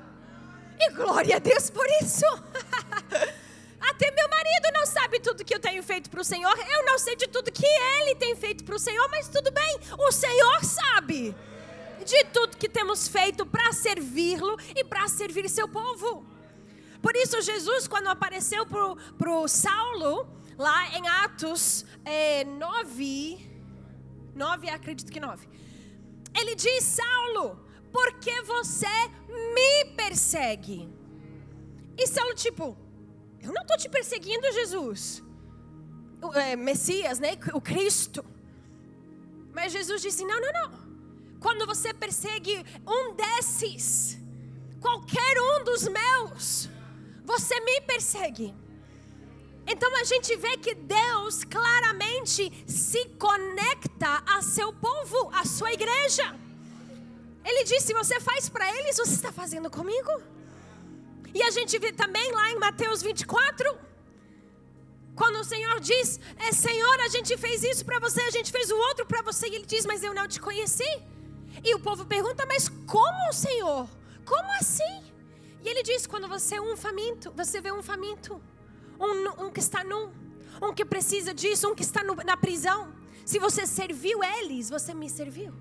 E 0.80 0.90
glória 0.92 1.38
a 1.38 1.40
Deus 1.40 1.70
por 1.70 1.86
isso. 2.02 2.26
Até 3.82 4.12
meu 4.12 4.30
marido 4.30 4.68
não 4.74 4.86
sabe 4.86 5.20
tudo 5.20 5.44
que 5.44 5.56
eu 5.56 5.60
tenho 5.60 5.82
feito 5.82 6.10
para 6.10 6.22
o 6.22 6.24
Senhor. 6.24 6.56
Eu 6.58 6.86
não 6.86 7.00
sei 7.00 7.16
de 7.16 7.28
tudo 7.28 7.52
que 7.52 7.66
ele 7.66 8.16
tem 8.16 8.36
feito 8.36 8.64
para 8.64 8.76
o 8.76 8.80
Senhor, 8.80 9.08
mas 9.10 9.28
tudo 9.28 9.52
bem. 9.52 9.80
O 9.98 10.12
Senhor 10.12 10.64
sabe 10.64 11.36
de 12.06 12.24
tudo 12.26 12.58
que 12.58 12.70
temos 12.70 13.08
feito 13.08 13.46
para 13.46 13.72
servi-lo 13.74 14.58
e 14.76 14.84
para 14.84 15.08
servir 15.08 15.50
seu 15.50 15.68
povo. 15.68 16.26
Por 17.02 17.16
isso, 17.16 17.42
Jesus, 17.42 17.88
quando 17.88 18.08
apareceu 18.08 18.66
para 18.66 19.32
o 19.32 19.48
Saulo, 19.48 20.28
lá 20.58 20.90
em 20.96 21.08
Atos 21.08 21.86
é, 22.06 22.44
9, 22.44 23.40
9, 24.36 24.70
acredito 24.70 25.12
que 25.12 25.20
9, 25.20 25.48
ele 26.40 26.54
diz: 26.56 26.84
Saulo, 26.84 27.60
por 27.92 28.14
que 28.20 28.42
você 28.44 28.88
me 29.28 29.86
persegue? 29.96 30.88
E 31.98 32.08
Saulo, 32.08 32.36
tipo, 32.36 32.78
eu 33.44 33.52
não 33.52 33.62
estou 33.62 33.78
te 33.78 33.90
perseguindo, 33.90 34.52
Jesus. 34.52 35.24
O, 36.22 36.34
é, 36.34 36.56
Messias, 36.56 37.20
né? 37.20 37.38
O 37.54 37.62
Cristo. 37.62 38.24
Mas 39.54 39.72
Jesus 39.72 40.02
disse: 40.02 40.24
não, 40.24 40.40
não, 40.40 40.54
não. 40.54 40.92
Quando 41.40 41.66
você 41.66 41.94
persegue 41.94 42.64
um 42.88 43.16
desses, 43.16 44.18
qualquer 44.80 45.42
um 45.42 45.64
dos 45.64 45.88
meus, 45.88 46.70
você 47.24 47.60
me 47.60 47.82
persegue. 47.82 48.54
Então 49.66 49.96
a 49.98 50.04
gente 50.04 50.36
vê 50.36 50.58
que 50.58 50.76
Deus 50.76 51.44
claramente 51.44 52.52
se 52.68 53.06
conecta 53.18 54.24
a 54.28 54.42
seu 54.42 54.74
povo, 54.74 55.32
a 55.34 55.46
sua 55.46 55.72
igreja. 55.74 56.36
Ele 57.44 57.64
disse: 57.64 57.88
se 57.88 57.94
você 57.94 58.20
faz 58.20 58.50
para 58.50 58.72
eles, 58.78 58.98
você 58.98 59.14
está 59.14 59.32
fazendo 59.32 59.70
comigo. 59.70 60.12
E 61.34 61.42
a 61.44 61.52
gente 61.52 61.78
vê 61.80 61.92
também 61.92 62.32
lá 62.32 62.52
em 62.52 62.60
Mateus 62.60 63.02
24, 63.02 63.78
quando 65.16 65.38
o 65.40 65.44
Senhor 65.44 65.80
diz: 65.80 66.20
é, 66.38 66.52
Senhor, 66.52 67.00
a 67.02 67.08
gente 67.08 67.38
fez 67.38 67.64
isso 67.64 67.86
para 67.86 68.00
você, 68.00 68.22
a 68.22 68.32
gente 68.32 68.52
fez 68.52 68.70
o 68.72 68.78
outro 68.78 69.06
para 69.06 69.22
você, 69.22 69.48
e 69.48 69.56
ele 69.56 69.66
diz: 69.66 69.86
Mas 69.86 70.04
eu 70.04 70.14
não 70.14 70.28
te 70.28 70.40
conheci. 70.40 70.92
E 71.64 71.74
o 71.76 71.80
povo 71.80 72.06
pergunta: 72.06 72.46
Mas 72.46 72.70
como, 72.86 73.34
Senhor? 73.34 73.88
Como 74.26 74.52
assim? 74.60 75.04
E 75.64 75.70
ele 75.70 75.84
diz: 75.84 76.06
Quando 76.06 76.28
você 76.28 76.56
é 76.56 76.62
um 76.62 76.76
faminto, 76.76 77.32
você 77.32 77.62
vê 77.62 77.72
um 77.72 77.84
faminto 77.84 78.42
um, 79.00 79.46
um 79.46 79.52
que 79.52 79.60
está 79.60 79.84
nu, 79.84 80.12
um 80.62 80.74
que 80.74 80.86
precisa 80.86 81.34
disso, 81.34 81.70
um 81.70 81.76
que 81.76 81.84
está 81.84 82.04
no, 82.04 82.16
na 82.16 82.38
prisão. 82.38 82.94
Se 83.26 83.40
você 83.40 83.66
serviu 83.66 84.24
eles, 84.24 84.70
você 84.70 84.94
me 84.94 85.10
serviu. 85.10 85.54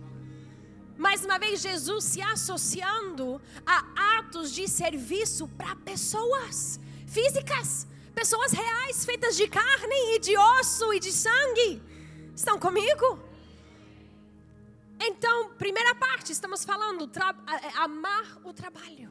Mais 1.00 1.24
uma 1.24 1.38
vez, 1.38 1.62
Jesus 1.62 2.04
se 2.04 2.20
associando 2.20 3.40
a 3.64 4.18
atos 4.18 4.52
de 4.52 4.68
serviço 4.68 5.48
para 5.48 5.74
pessoas 5.76 6.78
físicas, 7.06 7.86
pessoas 8.14 8.52
reais, 8.52 9.02
feitas 9.02 9.34
de 9.34 9.48
carne 9.48 10.14
e 10.14 10.18
de 10.18 10.36
osso 10.36 10.92
e 10.92 11.00
de 11.00 11.10
sangue. 11.10 11.82
Estão 12.36 12.58
comigo? 12.58 13.18
Então, 15.00 15.54
primeira 15.54 15.94
parte, 15.94 16.32
estamos 16.32 16.66
falando 16.66 17.10
amar 17.76 18.36
o 18.44 18.52
trabalho. 18.52 19.10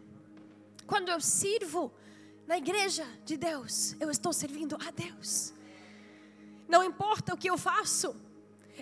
Quando 0.85 1.09
eu 1.09 1.19
sirvo, 1.19 1.91
na 2.45 2.59
igreja 2.59 3.07
de 3.25 3.35
Deus, 3.35 3.95
eu 3.99 4.11
estou 4.11 4.31
servindo 4.31 4.77
a 4.87 4.91
Deus. 4.91 5.55
Não 6.67 6.83
importa 6.83 7.33
o 7.33 7.37
que 7.37 7.49
eu 7.49 7.57
faço, 7.57 8.15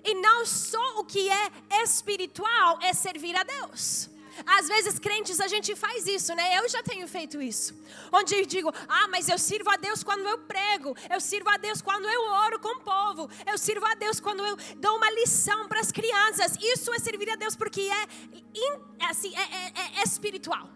e 0.04 0.14
não 0.16 0.46
só 0.46 1.00
o 1.00 1.06
que 1.06 1.30
é 1.30 1.52
espiritual 1.84 2.80
é 2.82 2.94
servir 2.94 3.36
a 3.36 3.44
Deus. 3.44 4.10
Às 4.46 4.68
vezes, 4.68 5.00
crentes, 5.00 5.40
a 5.40 5.48
gente 5.48 5.76
faz 5.76 6.06
isso, 6.06 6.34
né? 6.36 6.60
Eu 6.60 6.70
já 6.70 6.84
tenho 6.84 7.08
feito 7.08 7.42
isso. 7.42 7.74
Onde 8.12 8.36
eu 8.36 8.46
digo, 8.46 8.72
ah, 8.88 9.08
mas 9.08 9.28
eu 9.30 9.38
sirvo 9.38 9.70
a 9.70 9.78
Deus 9.78 10.04
quando 10.04 10.28
eu 10.28 10.38
prego, 10.40 10.96
eu 11.10 11.20
sirvo 11.20 11.50
a 11.50 11.58
Deus 11.58 11.82
quando 11.82 12.08
eu 12.08 12.22
oro 12.46 12.60
com 12.60 12.78
o 12.78 12.82
povo, 12.82 13.30
eu 13.46 13.58
sirvo 13.58 13.86
a 13.86 13.96
Deus 13.96 14.20
quando 14.20 14.46
eu 14.46 14.56
dou 14.78 14.98
uma 14.98 15.10
lição 15.12 15.68
para 15.68 15.80
as 15.80 15.92
crianças. 15.92 16.56
Isso 16.62 16.94
é 16.94 17.00
servir 17.00 17.30
a 17.30 17.36
Deus 17.36 17.56
porque 17.56 17.82
é, 17.82 19.06
assim, 19.10 19.36
é, 19.36 19.42
é, 19.42 20.00
é 20.00 20.04
espiritual. 20.04 20.70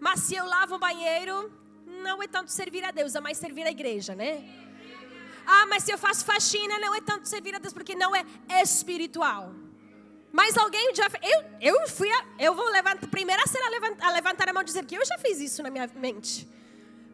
Mas 0.00 0.20
se 0.20 0.34
eu 0.34 0.44
lavo 0.46 0.76
o 0.76 0.78
banheiro, 0.78 1.52
não 2.02 2.22
é 2.22 2.26
tanto 2.26 2.50
servir 2.50 2.84
a 2.84 2.90
Deus, 2.90 3.14
é 3.14 3.20
mais 3.20 3.38
servir 3.38 3.66
a 3.66 3.70
igreja, 3.70 4.14
né? 4.14 4.42
Ah, 5.52 5.66
mas 5.66 5.82
se 5.82 5.92
eu 5.92 5.98
faço 5.98 6.24
faxina, 6.24 6.78
não 6.78 6.94
é 6.94 7.00
tanto 7.00 7.28
servir 7.28 7.54
a 7.56 7.58
Deus, 7.58 7.72
porque 7.72 7.94
não 7.96 8.14
é 8.14 8.24
espiritual. 8.62 9.52
Mas 10.32 10.56
alguém 10.56 10.94
já 10.94 11.08
eu 11.22 11.40
eu 11.60 11.88
fui 11.88 12.08
a, 12.08 12.24
eu 12.38 12.54
vou 12.54 12.68
levantar 12.70 13.08
primeiro 13.08 13.42
a 13.42 13.46
ser 13.48 13.60
a 13.60 13.68
levantar, 13.68 14.06
a 14.06 14.12
levantar 14.12 14.48
a 14.48 14.52
mão 14.52 14.62
e 14.62 14.64
dizer 14.64 14.84
que 14.86 14.94
eu 14.94 15.04
já 15.04 15.18
fiz 15.18 15.40
isso 15.40 15.60
na 15.62 15.70
minha 15.70 15.90
mente. 15.96 16.48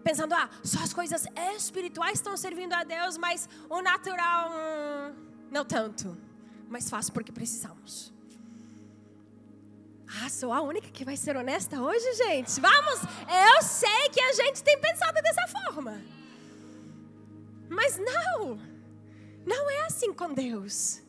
Pensando, 0.05 0.35
ah, 0.35 0.51
só 0.63 0.81
as 0.81 0.93
coisas 0.93 1.25
espirituais 1.57 2.19
estão 2.19 2.37
servindo 2.37 2.75
a 2.75 2.85
Deus, 2.85 3.17
mas 3.17 3.49
o 3.71 3.81
natural 3.81 4.51
hum, 4.51 5.15
não 5.51 5.65
tanto. 5.65 6.17
Mas 6.69 6.91
faço 6.91 7.11
porque 7.13 7.33
precisamos. 7.33 8.13
Ah, 10.23 10.29
sou 10.29 10.53
a 10.53 10.61
única 10.61 10.89
que 10.91 11.05
vai 11.05 11.17
ser 11.17 11.37
honesta 11.37 11.81
hoje, 11.81 12.15
gente? 12.15 12.61
Vamos! 12.61 13.01
Eu 13.51 13.63
sei 13.63 14.09
que 14.13 14.21
a 14.21 14.33
gente 14.35 14.63
tem 14.63 14.79
pensado 14.79 15.21
dessa 15.23 15.49
forma. 15.49 16.01
Mas 17.77 17.99
não! 17.99 18.59
Não 19.45 19.71
é 19.71 19.83
assim 19.83 20.13
com 20.13 20.33
Deus. 20.33 21.03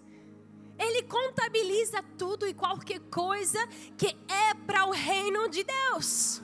Ele 0.78 1.02
contabiliza 1.04 2.04
tudo 2.18 2.46
e 2.46 2.54
qualquer 2.54 3.00
coisa 3.10 3.60
que 3.98 4.16
é 4.28 4.54
para 4.54 4.86
o 4.86 4.92
reino 4.92 5.50
de 5.50 5.64
Deus. 5.64 6.42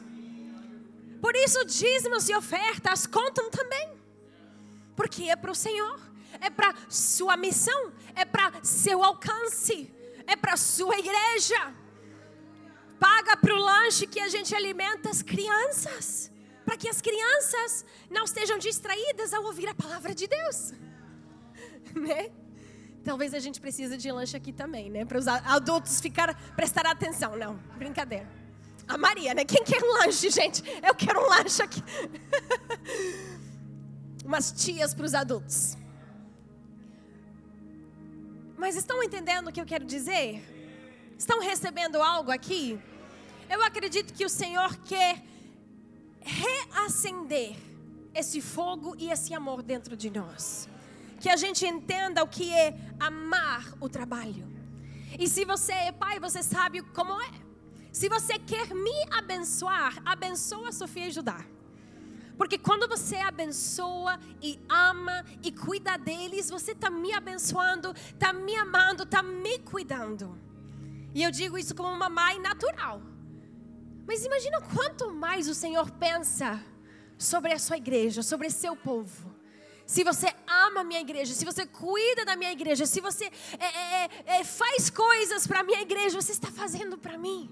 Por 1.22 1.36
isso, 1.36 1.64
dízimos 1.66 2.30
e 2.30 2.36
ofertas 2.36 3.06
contam 3.06 3.50
também. 3.52 3.88
Porque 4.96 5.24
é 5.24 5.36
para 5.36 5.52
o 5.52 5.56
Senhor, 5.56 6.00
é 6.40 6.50
para 6.50 6.74
sua 6.90 7.36
missão, 7.36 7.92
é 8.16 8.26
para 8.26 8.64
seu 8.64 9.04
alcance, 9.04 9.94
é 10.26 10.36
para 10.36 10.56
sua 10.56 10.98
igreja 10.98 11.84
paga 13.04 13.36
para 13.36 13.54
o 13.54 13.60
lanche 13.60 14.08
que 14.08 14.18
a 14.18 14.30
gente 14.30 14.56
alimenta 14.56 15.10
as 15.10 15.22
crianças, 15.22 16.32
para 16.66 16.78
que 16.78 16.88
as 16.88 17.02
crianças 17.02 17.86
não 18.10 18.24
estejam 18.24 18.58
distraídas 18.58 19.34
ao 19.34 19.44
ouvir 19.44 19.68
a 19.68 19.76
palavra 19.76 20.14
de 20.16 20.28
Deus, 20.28 20.74
né? 21.96 22.32
Talvez 23.04 23.34
a 23.34 23.40
gente 23.40 23.60
precise 23.60 23.98
de 23.98 24.10
lanche 24.12 24.38
aqui 24.38 24.54
também, 24.54 24.90
né? 24.90 25.04
Para 25.04 25.18
os 25.18 25.28
adultos 25.28 26.00
ficar 26.00 26.34
prestar 26.56 26.86
atenção. 26.86 27.36
Não, 27.36 27.58
brincadeira. 27.78 28.30
A 28.88 28.98
Maria, 28.98 29.34
né? 29.34 29.44
Quem 29.44 29.64
quer 29.64 29.84
um 29.84 29.92
lanche, 30.00 30.30
gente? 30.30 30.64
Eu 30.82 30.96
quero 30.96 31.20
um 31.20 31.28
lanche 31.28 31.62
aqui. 31.62 31.84
Umas 34.24 34.54
tias 34.54 34.94
para 34.94 35.06
os 35.06 35.14
adultos. 35.14 35.78
Mas 38.58 38.78
estão 38.78 39.04
entendendo 39.04 39.50
o 39.50 39.52
que 39.52 39.60
eu 39.60 39.66
quero 39.66 39.84
dizer? 39.84 40.42
Estão 41.18 41.42
recebendo 41.42 42.02
algo 42.02 42.32
aqui? 42.32 42.80
Eu 43.50 43.62
acredito 43.62 44.14
que 44.14 44.24
o 44.24 44.30
Senhor 44.30 44.78
quer 44.78 45.22
reacender 46.24 47.56
esse 48.14 48.42
fogo 48.42 48.96
e 48.98 49.10
esse 49.10 49.34
amor 49.34 49.62
dentro 49.62 49.96
de 49.96 50.10
nós. 50.10 50.70
Que 51.20 51.30
a 51.30 51.36
gente 51.36 51.66
entenda 51.66 52.24
o 52.24 52.28
que 52.28 52.54
é 52.54 52.76
amar 53.00 53.74
o 53.80 53.88
trabalho. 53.90 54.48
E 55.18 55.28
se 55.28 55.46
você 55.46 55.72
é 55.74 55.92
pai, 55.92 56.20
você 56.20 56.44
sabe 56.44 56.82
como 56.82 57.20
é. 57.22 57.32
Se 57.92 58.10
você 58.10 58.40
quer 58.40 58.74
me 58.74 59.06
abençoar, 59.12 60.02
abençoa 60.04 60.72
Sofia 60.72 61.08
e 61.08 61.12
Judá. 61.12 61.46
Porque 62.38 62.58
quando 62.58 62.88
você 62.88 63.18
abençoa 63.18 64.20
e 64.42 64.60
ama 64.68 65.24
e 65.44 65.52
cuida 65.52 65.98
deles, 65.98 66.50
você 66.50 66.72
está 66.72 66.90
me 66.90 67.14
abençoando, 67.14 67.94
está 67.94 68.34
me 68.34 68.56
amando, 68.56 69.04
está 69.04 69.22
me 69.22 69.60
cuidando. 69.60 70.36
E 71.14 71.22
eu 71.22 71.30
digo 71.30 71.58
isso 71.58 71.76
como 71.76 71.90
uma 71.94 72.10
mãe 72.10 72.40
natural. 72.40 73.02
Mas 74.06 74.26
imagina 74.26 74.62
quanto 74.74 75.12
mais 75.12 75.48
o 75.48 75.56
Senhor 75.56 75.90
pensa 75.92 76.64
sobre 77.18 77.54
a 77.54 77.60
sua 77.60 77.78
igreja, 77.78 78.22
sobre 78.22 78.50
seu 78.50 78.76
povo. 78.76 79.34
se 79.86 80.04
você 80.04 80.28
ama 80.48 80.82
a 80.82 80.84
minha 80.84 81.02
igreja, 81.02 81.34
se 81.34 81.46
você 81.46 81.66
cuida 81.66 82.26
da 82.26 82.36
minha 82.36 82.52
igreja, 82.52 82.86
se 82.86 83.00
você 83.02 83.26
é, 83.60 83.66
é, 83.66 84.04
é, 84.06 84.40
é 84.40 84.44
faz 84.44 84.90
coisas 84.90 85.46
para 85.46 85.60
a 85.60 85.64
minha 85.64 85.82
igreja, 85.82 86.20
você 86.20 86.32
está 86.32 86.50
fazendo 86.50 86.98
para 86.98 87.18
mim. 87.18 87.50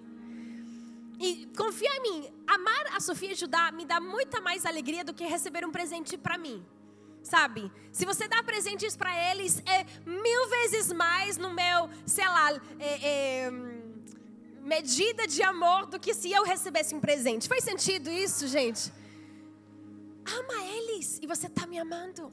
E 1.20 1.46
confia 1.56 1.90
em 1.98 2.02
mim, 2.02 2.34
amar 2.48 2.96
a 2.96 3.00
Sofia 3.00 3.34
e 3.34 3.36
Judá 3.36 3.72
me 3.72 3.86
dá 3.86 4.00
muita 4.00 4.42
mais 4.42 4.66
alegria 4.66 5.04
do 5.04 5.14
que 5.14 5.24
receber 5.26 5.64
um 5.64 5.72
presente 5.72 6.18
para 6.18 6.38
mim. 6.38 6.66
Sabe? 7.22 7.72
Se 7.92 8.06
você 8.06 8.28
dá 8.28 8.42
presentes 8.42 8.96
para 8.96 9.16
eles, 9.30 9.62
é 9.68 9.86
mil 10.04 10.50
vezes 10.50 10.92
mais 10.92 11.38
no 11.38 11.54
meu, 11.54 11.90
sei 12.08 12.26
lá, 12.26 12.54
é, 12.80 13.08
é, 13.08 13.52
medida 14.64 15.28
de 15.28 15.42
amor 15.44 15.88
do 15.88 16.00
que 16.00 16.14
se 16.14 16.32
eu 16.32 16.44
recebesse 16.44 16.94
um 16.94 17.00
presente. 17.00 17.48
Faz 17.48 17.64
sentido 17.64 18.10
isso, 18.10 18.48
gente? 18.48 18.92
Ama 20.26 20.64
eles 20.66 21.20
e 21.22 21.28
você 21.28 21.48
está 21.48 21.66
me 21.66 21.80
amando. 21.80 22.32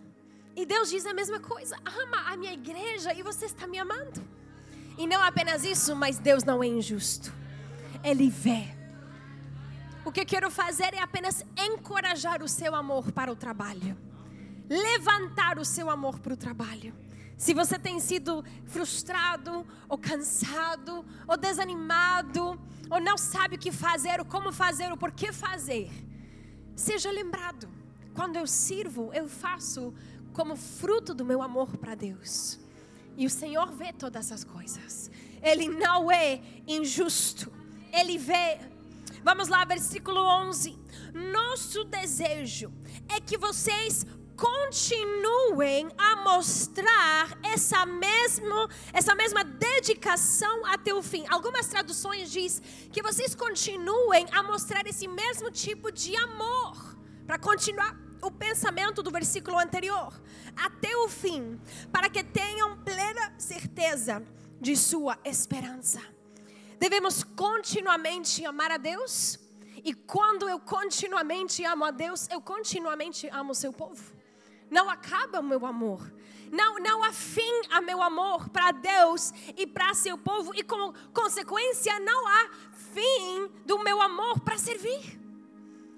E 0.54 0.66
Deus 0.66 0.90
diz 0.90 1.06
a 1.06 1.14
mesma 1.14 1.40
coisa: 1.40 1.76
ama 1.84 2.30
a 2.30 2.36
minha 2.36 2.52
igreja 2.52 3.14
e 3.14 3.22
você 3.22 3.46
está 3.46 3.66
me 3.66 3.78
amando. 3.78 4.22
E 4.96 5.06
não 5.06 5.22
apenas 5.22 5.64
isso, 5.64 5.94
mas 5.94 6.18
Deus 6.18 6.44
não 6.44 6.62
é 6.62 6.66
injusto. 6.66 7.32
Ele 8.02 8.28
vê. 8.28 8.64
O 10.04 10.12
que 10.12 10.20
eu 10.20 10.26
quero 10.26 10.50
fazer 10.50 10.94
é 10.94 11.00
apenas 11.00 11.44
encorajar 11.56 12.42
o 12.42 12.48
seu 12.48 12.74
amor 12.74 13.12
para 13.12 13.30
o 13.30 13.36
trabalho, 13.36 13.96
levantar 14.68 15.58
o 15.58 15.64
seu 15.64 15.90
amor 15.90 16.18
para 16.18 16.32
o 16.32 16.36
trabalho. 16.36 16.94
Se 17.38 17.54
você 17.54 17.78
tem 17.78 18.00
sido 18.00 18.44
frustrado, 18.66 19.64
ou 19.88 19.96
cansado, 19.96 21.06
ou 21.26 21.36
desanimado, 21.36 22.60
ou 22.90 23.00
não 23.00 23.16
sabe 23.16 23.54
o 23.54 23.58
que 23.58 23.70
fazer, 23.70 24.18
ou 24.18 24.26
como 24.26 24.52
fazer, 24.52 24.90
ou 24.90 24.96
por 24.96 25.12
que 25.12 25.32
fazer, 25.32 25.88
seja 26.74 27.10
lembrado 27.12 27.68
quando 28.12 28.34
eu 28.34 28.46
sirvo, 28.48 29.12
eu 29.14 29.28
faço 29.28 29.94
como 30.32 30.56
fruto 30.56 31.14
do 31.14 31.24
meu 31.24 31.40
amor 31.40 31.76
para 31.76 31.94
Deus. 31.94 32.58
E 33.16 33.24
o 33.24 33.30
Senhor 33.30 33.70
vê 33.70 33.92
todas 33.92 34.26
essas 34.26 34.42
coisas. 34.42 35.08
Ele 35.40 35.68
não 35.68 36.10
é 36.10 36.40
injusto. 36.66 37.52
Ele 37.92 38.18
vê. 38.18 38.58
Vamos 39.22 39.46
lá, 39.46 39.64
versículo 39.64 40.20
11. 40.20 40.76
Nosso 41.32 41.84
desejo 41.84 42.72
é 43.08 43.20
que 43.20 43.38
vocês 43.38 44.04
continuem 44.38 45.90
a 45.98 46.14
mostrar 46.16 47.36
essa 47.42 47.84
mesma, 47.84 48.68
essa 48.92 49.12
mesma 49.14 49.42
dedicação 49.42 50.64
até 50.64 50.94
o 50.94 51.02
fim. 51.02 51.24
Algumas 51.28 51.66
traduções 51.66 52.30
diz 52.30 52.62
que 52.92 53.02
vocês 53.02 53.34
continuem 53.34 54.26
a 54.30 54.42
mostrar 54.44 54.86
esse 54.86 55.08
mesmo 55.08 55.50
tipo 55.50 55.90
de 55.90 56.14
amor 56.16 56.96
para 57.26 57.36
continuar 57.36 57.98
o 58.22 58.30
pensamento 58.30 59.02
do 59.02 59.10
versículo 59.10 59.58
anterior, 59.58 60.12
até 60.56 60.96
o 60.96 61.08
fim, 61.08 61.60
para 61.92 62.08
que 62.08 62.22
tenham 62.22 62.78
plena 62.78 63.34
certeza 63.38 64.24
de 64.60 64.76
sua 64.76 65.18
esperança. 65.24 66.00
Devemos 66.78 67.24
continuamente 67.24 68.44
amar 68.44 68.70
a 68.70 68.76
Deus, 68.76 69.38
e 69.84 69.94
quando 69.94 70.48
eu 70.48 70.60
continuamente 70.60 71.64
amo 71.64 71.84
a 71.84 71.90
Deus, 71.90 72.28
eu 72.30 72.40
continuamente 72.40 73.28
amo 73.28 73.52
o 73.52 73.54
seu 73.54 73.72
povo. 73.72 74.17
Não 74.70 74.88
acaba 74.88 75.40
o 75.40 75.42
meu 75.42 75.64
amor. 75.66 76.12
Não, 76.50 76.78
não 76.78 77.04
há 77.04 77.12
fim 77.12 77.62
a 77.70 77.80
meu 77.80 78.02
amor 78.02 78.48
para 78.48 78.70
Deus 78.72 79.32
e 79.56 79.66
para 79.66 79.92
seu 79.94 80.16
povo, 80.16 80.54
e 80.54 80.62
como 80.62 80.94
consequência, 81.12 81.98
não 82.00 82.26
há 82.26 82.48
fim 82.94 83.50
do 83.66 83.78
meu 83.80 84.00
amor 84.00 84.40
para 84.40 84.56
servir. 84.56 85.20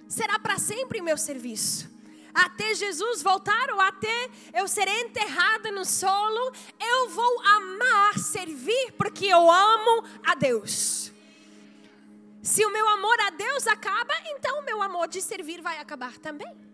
Será 0.09 0.39
para 0.39 0.59
sempre 0.59 1.01
o 1.01 1.05
meu 1.05 1.17
serviço 1.17 1.91
até 2.35 2.75
Jesus 2.75 3.23
voltar 3.23 3.71
ou 3.71 3.81
até 3.81 4.31
eu 4.55 4.67
ser 4.69 4.89
enterrada 4.89 5.71
no 5.71 5.85
solo, 5.85 6.53
eu 6.79 7.09
vou 7.11 7.41
amar 7.43 8.19
servir 8.19 8.93
porque 8.97 9.27
eu 9.27 9.51
amo 9.51 10.05
a 10.25 10.35
Deus. 10.35 11.13
Se 12.43 12.65
o 12.65 12.73
meu 12.73 12.89
amor 12.89 13.21
a 13.21 13.31
Deus 13.31 13.67
acaba, 13.67 14.15
então 14.27 14.61
o 14.61 14.65
meu 14.65 14.83
amor 14.83 15.09
de 15.09 15.21
servir 15.21 15.61
vai 15.61 15.79
acabar 15.79 16.19
também. 16.19 16.70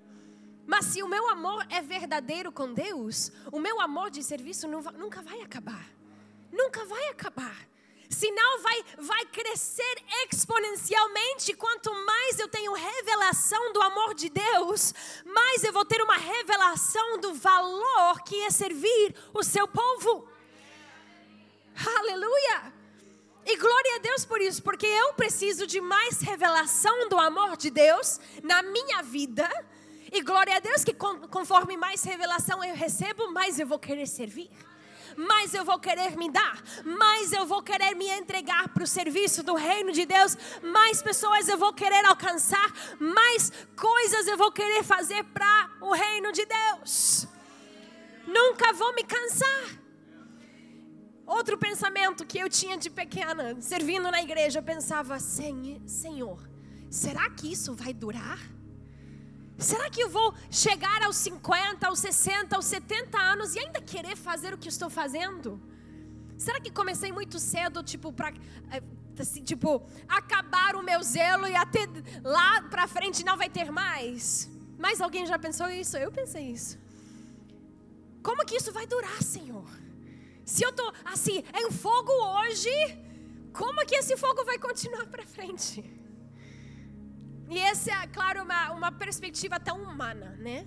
Mas 0.67 0.87
se 0.87 1.03
o 1.03 1.09
meu 1.09 1.29
amor 1.29 1.65
é 1.71 1.81
verdadeiro 1.81 2.51
com 2.51 2.73
Deus, 2.73 3.31
o 3.53 3.61
meu 3.61 3.81
amor 3.81 4.11
de 4.11 4.23
serviço 4.23 4.67
nunca 4.69 5.23
vai 5.23 5.41
acabar. 5.43 5.89
Nunca 6.51 6.85
vai 6.85 7.09
acabar 7.09 7.57
senão 8.09 8.63
vai, 8.63 8.85
vai 8.99 9.27
crescer 9.27 9.97
exponencialmente. 10.31 11.55
Quanto 11.55 11.93
mais 11.93 12.39
eu 12.39 12.49
tenho 12.49 12.73
revelação 12.73 13.73
do 13.73 13.83
amor 13.83 14.15
de 14.15 14.29
Deus, 14.29 14.95
mais 15.25 15.65
eu 15.65 15.73
vou 15.73 15.85
ter 15.85 16.01
uma 16.03 16.17
revelação 16.17 17.19
do 17.21 17.35
valor 17.35 18.23
que 18.23 18.43
é 18.43 18.51
servir 18.51 19.15
o 19.35 19.43
seu 19.43 19.67
povo. 19.69 20.29
Aleluia! 21.99 22.75
E 23.45 23.57
glória 23.57 23.97
a 23.97 23.99
Deus 23.99 24.25
por 24.25 24.41
isso, 24.41 24.61
porque 24.63 24.87
eu 24.87 25.15
preciso 25.15 25.67
de 25.67 25.81
mais 25.81 26.21
revelação 26.21 27.09
do 27.09 27.17
amor 27.17 27.57
de 27.57 27.71
Deus 27.71 28.19
na 28.43 28.61
minha 28.61 29.03
vida. 29.03 29.49
E 30.13 30.23
glória 30.23 30.57
a 30.57 30.61
Deus 30.61 30.85
que 30.85 30.95
conforme 30.95 31.77
mais 31.77 32.03
revelação 32.05 32.63
eu 32.65 32.75
recebo, 32.75 33.33
mais 33.33 33.59
eu 33.59 33.67
vou 33.67 33.79
querer 33.79 34.07
servir 34.07 34.51
mais 35.17 35.55
eu 35.55 35.65
vou 35.65 35.79
querer 35.79 36.17
me 36.17 36.31
dar, 36.31 36.63
mais 36.85 37.33
eu 37.33 37.47
vou 37.47 37.63
querer 37.63 37.95
me 37.95 38.07
entregar 38.07 38.69
para 38.69 38.85
o 38.85 38.87
serviço 38.87 39.43
do 39.43 39.55
reino 39.55 39.91
de 39.91 40.05
Deus, 40.05 40.37
mais 40.63 41.01
pessoas 41.01 41.49
eu 41.49 41.57
vou 41.57 41.73
querer 41.73 42.05
alcançar, 42.05 42.71
mais 43.01 43.51
coisas 43.75 44.27
eu 44.27 44.37
vou 44.37 44.53
querer 44.53 44.83
fazer 44.83 45.25
para 45.25 45.71
o 45.81 45.93
reino 45.93 46.31
de 46.33 46.45
Deus. 46.45 47.27
Nunca 48.27 48.73
vou 48.73 48.95
me 48.95 49.05
cansar. 49.05 49.87
Outro 51.27 51.59
pensamento 51.59 52.25
que 52.25 52.39
eu 52.39 52.49
tinha 52.49 52.77
de 52.77 52.91
pequena, 52.91 53.61
servindo 53.61 54.11
na 54.11 54.23
igreja, 54.23 54.59
eu 54.61 54.63
pensava: 54.63 55.19
Senhor, 55.19 56.39
será 56.91 57.29
que 57.31 57.51
isso 57.51 57.75
vai 57.75 57.93
durar? 57.93 58.39
Será 59.59 59.89
que 59.89 60.03
eu 60.03 60.11
vou 60.11 60.35
chegar 60.51 61.03
aos 61.03 61.17
50, 61.17 61.87
aos 61.87 61.99
60, 61.99 62.55
aos 62.55 62.67
70 62.67 63.19
anos 63.19 63.55
e 63.55 63.59
ainda 63.59 63.81
querer 63.81 64.17
fazer 64.17 64.53
o 64.53 64.59
que 64.59 64.69
estou 64.69 64.91
fazendo? 64.91 65.61
Será 66.37 66.61
que 66.61 66.71
comecei 66.71 67.11
muito 67.11 67.39
cedo, 67.39 67.83
tipo, 67.83 68.13
para 68.13 68.29
eh, 68.71 68.83
assim, 69.19 69.43
tipo, 69.43 69.83
acabar 70.07 70.77
o 70.77 70.83
meu 70.83 71.03
zelo 71.03 71.47
e 71.47 71.57
até 71.57 71.89
lá 72.23 72.63
para 72.63 72.87
frente 72.87 73.25
não 73.25 73.37
vai 73.37 73.49
ter 73.49 73.71
mais? 73.73 74.51
Mas 74.79 75.01
alguém 75.01 75.25
já 75.25 75.39
pensou 75.39 75.71
isso? 75.71 75.97
Eu 75.97 76.13
pensei 76.13 76.51
isso. 76.51 76.79
Como 78.23 78.45
que 78.45 78.57
isso 78.57 78.71
vai 78.73 78.87
durar, 78.87 79.23
Senhor? 79.23 79.69
Se 80.45 80.63
eu 80.63 80.73
tô 80.73 80.93
assim, 81.05 81.43
em 81.55 81.71
fogo 81.71 82.13
hoje, 82.13 82.71
como 83.55 83.87
que 83.87 83.97
esse 83.97 84.17
fogo 84.19 84.45
vai 84.45 84.59
continuar 84.59 85.07
para 85.07 85.25
frente? 85.27 85.83
E 87.49 87.59
essa 87.59 87.93
é, 87.93 88.07
claro, 88.07 88.43
uma, 88.43 88.73
uma 88.73 88.93
perspectiva 88.93 89.59
tão 89.61 89.83
humana, 89.83 90.37
né? 90.39 90.67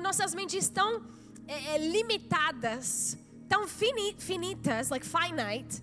Nossas 0.00 0.34
mentes 0.34 0.64
estão 0.64 1.02
é, 1.46 1.74
é, 1.74 1.78
limitadas, 1.78 3.18
tão 3.48 3.66
fini, 3.68 4.14
finitas, 4.18 4.88
like 4.88 5.06
finite, 5.06 5.82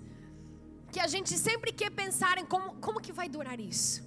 que 0.91 0.99
a 0.99 1.07
gente 1.07 1.37
sempre 1.37 1.71
quer 1.71 1.91
pensar 1.91 2.37
em 2.37 2.45
como, 2.45 2.73
como 2.75 2.99
que 2.99 3.11
vai 3.11 3.29
durar 3.29 3.59
isso. 3.59 4.03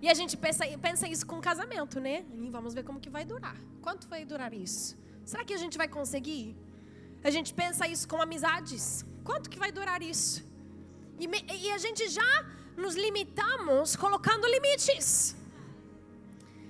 E 0.00 0.08
a 0.08 0.14
gente 0.14 0.36
pensa, 0.36 0.64
pensa 0.80 1.08
isso 1.08 1.26
com 1.26 1.40
casamento, 1.40 2.00
né? 2.00 2.24
E 2.34 2.48
vamos 2.50 2.74
ver 2.74 2.84
como 2.84 2.98
que 3.00 3.10
vai 3.10 3.24
durar. 3.24 3.56
Quanto 3.82 4.08
vai 4.08 4.24
durar 4.24 4.52
isso? 4.52 4.96
Será 5.24 5.44
que 5.44 5.52
a 5.52 5.56
gente 5.56 5.76
vai 5.76 5.88
conseguir? 5.88 6.56
A 7.22 7.30
gente 7.30 7.52
pensa 7.52 7.86
isso 7.86 8.06
com 8.08 8.20
amizades. 8.20 9.04
Quanto 9.24 9.50
que 9.50 9.58
vai 9.58 9.70
durar 9.70 10.02
isso? 10.02 10.44
E, 11.18 11.26
e 11.26 11.70
a 11.70 11.78
gente 11.78 12.08
já 12.08 12.46
nos 12.78 12.94
limitamos 12.94 13.96
colocando 13.96 14.46
limites. 14.46 15.36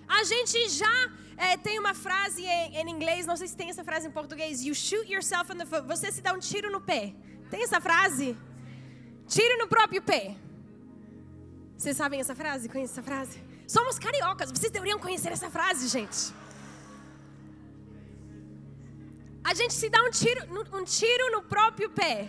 A 0.09 0.25
gente 0.25 0.69
já 0.71 0.97
é, 1.37 1.57
tem 1.57 1.79
uma 1.79 1.95
frase 1.95 2.43
em, 2.43 2.77
em, 2.79 2.91
inglês, 2.91 3.27
não 3.27 3.37
sei 3.37 3.47
se 3.47 3.57
tem 3.57 3.69
essa 3.69 3.85
frase 3.85 4.09
em 4.09 4.11
português. 4.11 4.65
You 4.65 4.75
shoot 4.75 5.07
yourself 5.13 5.53
in 5.53 5.59
the 5.59 5.67
foot. 5.67 5.87
Você 5.87 6.11
se 6.11 6.23
dá 6.23 6.33
um 6.33 6.39
tiro 6.39 6.71
no 6.71 6.81
pé. 6.81 7.15
Tem 7.51 7.63
essa 7.63 7.81
frase? 7.81 8.37
Tiro 9.27 9.59
no 9.59 9.69
próprio 9.69 10.03
pé. 10.03 10.35
Vocês 11.77 11.97
sabem 11.97 12.21
essa 12.21 12.35
frase? 12.35 12.69
Conhecem 12.69 12.93
essa 12.95 13.03
frase? 13.03 13.39
Somos 13.67 13.99
cariocas. 13.99 14.51
Vocês 14.51 14.73
deveriam 14.73 14.99
conhecer 14.99 15.31
essa 15.31 15.51
frase, 15.51 15.89
gente. 15.89 16.35
A 19.45 19.55
gente 19.55 19.75
se 19.75 19.89
dá 19.89 20.03
um 20.03 20.11
tiro, 20.11 20.41
um 20.73 20.85
tiro 20.85 21.31
no 21.33 21.43
próprio 21.43 21.91
pé 21.91 22.29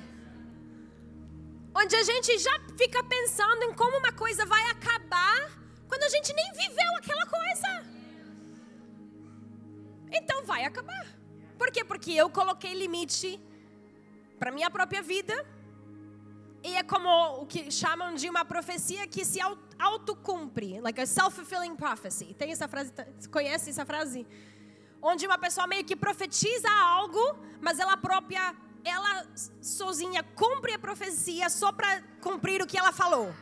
onde 1.76 1.96
a 1.96 2.04
gente 2.04 2.38
já 2.38 2.60
fica 2.78 3.04
pensando 3.04 3.64
em 3.64 3.74
como 3.74 3.98
uma 3.98 4.12
coisa 4.12 4.46
vai 4.46 4.64
acabar 4.70 5.52
quando 5.88 6.04
a 6.04 6.10
gente 6.10 6.34
nem 6.34 6.52
viveu 6.54 6.96
aquela 6.98 7.26
coisa. 7.26 7.86
Então 10.12 10.44
vai 10.44 10.64
acabar. 10.66 11.06
Por 11.58 11.72
quê? 11.72 11.84
Porque 11.84 12.12
eu 12.12 12.30
coloquei 12.30 12.74
limite 12.74 13.40
para 14.38 14.52
minha 14.52 14.70
própria 14.70 15.02
vida. 15.02 15.46
E 16.64 16.76
é 16.76 16.84
como 16.84 17.10
o 17.42 17.46
que 17.46 17.72
chamam 17.72 18.16
de 18.16 18.30
uma 18.30 18.44
profecia 18.44 19.08
que 19.08 19.24
se 19.24 19.40
autocumpre, 19.78 20.82
like 20.82 21.00
a 21.00 21.06
self-fulfilling 21.06 21.76
prophecy. 21.76 22.34
Tem 22.34 22.52
essa 22.52 22.68
frase? 22.68 22.92
Conhece 23.32 23.70
essa 23.70 23.86
frase? 23.86 24.26
onde 25.02 25.26
uma 25.26 25.38
pessoa 25.38 25.66
meio 25.68 25.84
que 25.84 25.96
profetiza 25.96 26.70
algo, 26.70 27.38
mas 27.62 27.80
ela 27.80 27.96
própria, 27.98 28.56
ela 28.84 29.26
sozinha 29.62 30.24
cumpre 30.24 30.74
a 30.74 30.80
profecia 30.80 31.50
só 31.50 31.72
para 31.72 32.02
cumprir 32.22 32.62
o 32.62 32.68
que 32.68 32.78
ela 32.78 32.92
falou. 32.92 33.34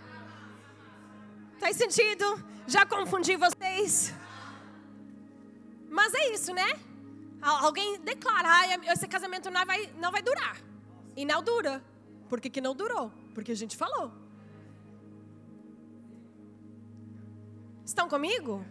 Faz 1.60 1.76
sentido? 1.76 2.26
Já 2.68 2.86
confundi 2.86 3.36
vocês? 3.36 4.14
Mas 5.90 6.14
é 6.14 6.34
isso, 6.34 6.54
né? 6.54 6.80
Alguém 7.42 8.00
declarar, 8.02 8.84
esse 8.92 9.08
casamento 9.08 9.50
não 9.50 9.66
vai, 9.66 9.90
não 9.98 10.12
vai 10.12 10.22
durar. 10.22 10.58
E 11.16 11.26
não 11.26 11.42
dura. 11.42 11.84
Por 12.30 12.42
que, 12.42 12.50
que 12.50 12.62
não 12.62 12.76
durou? 12.76 13.12
Porque 13.34 13.52
a 13.52 13.56
gente 13.56 13.78
falou. 13.78 14.12
Estão 17.86 18.10
comigo? 18.10 18.66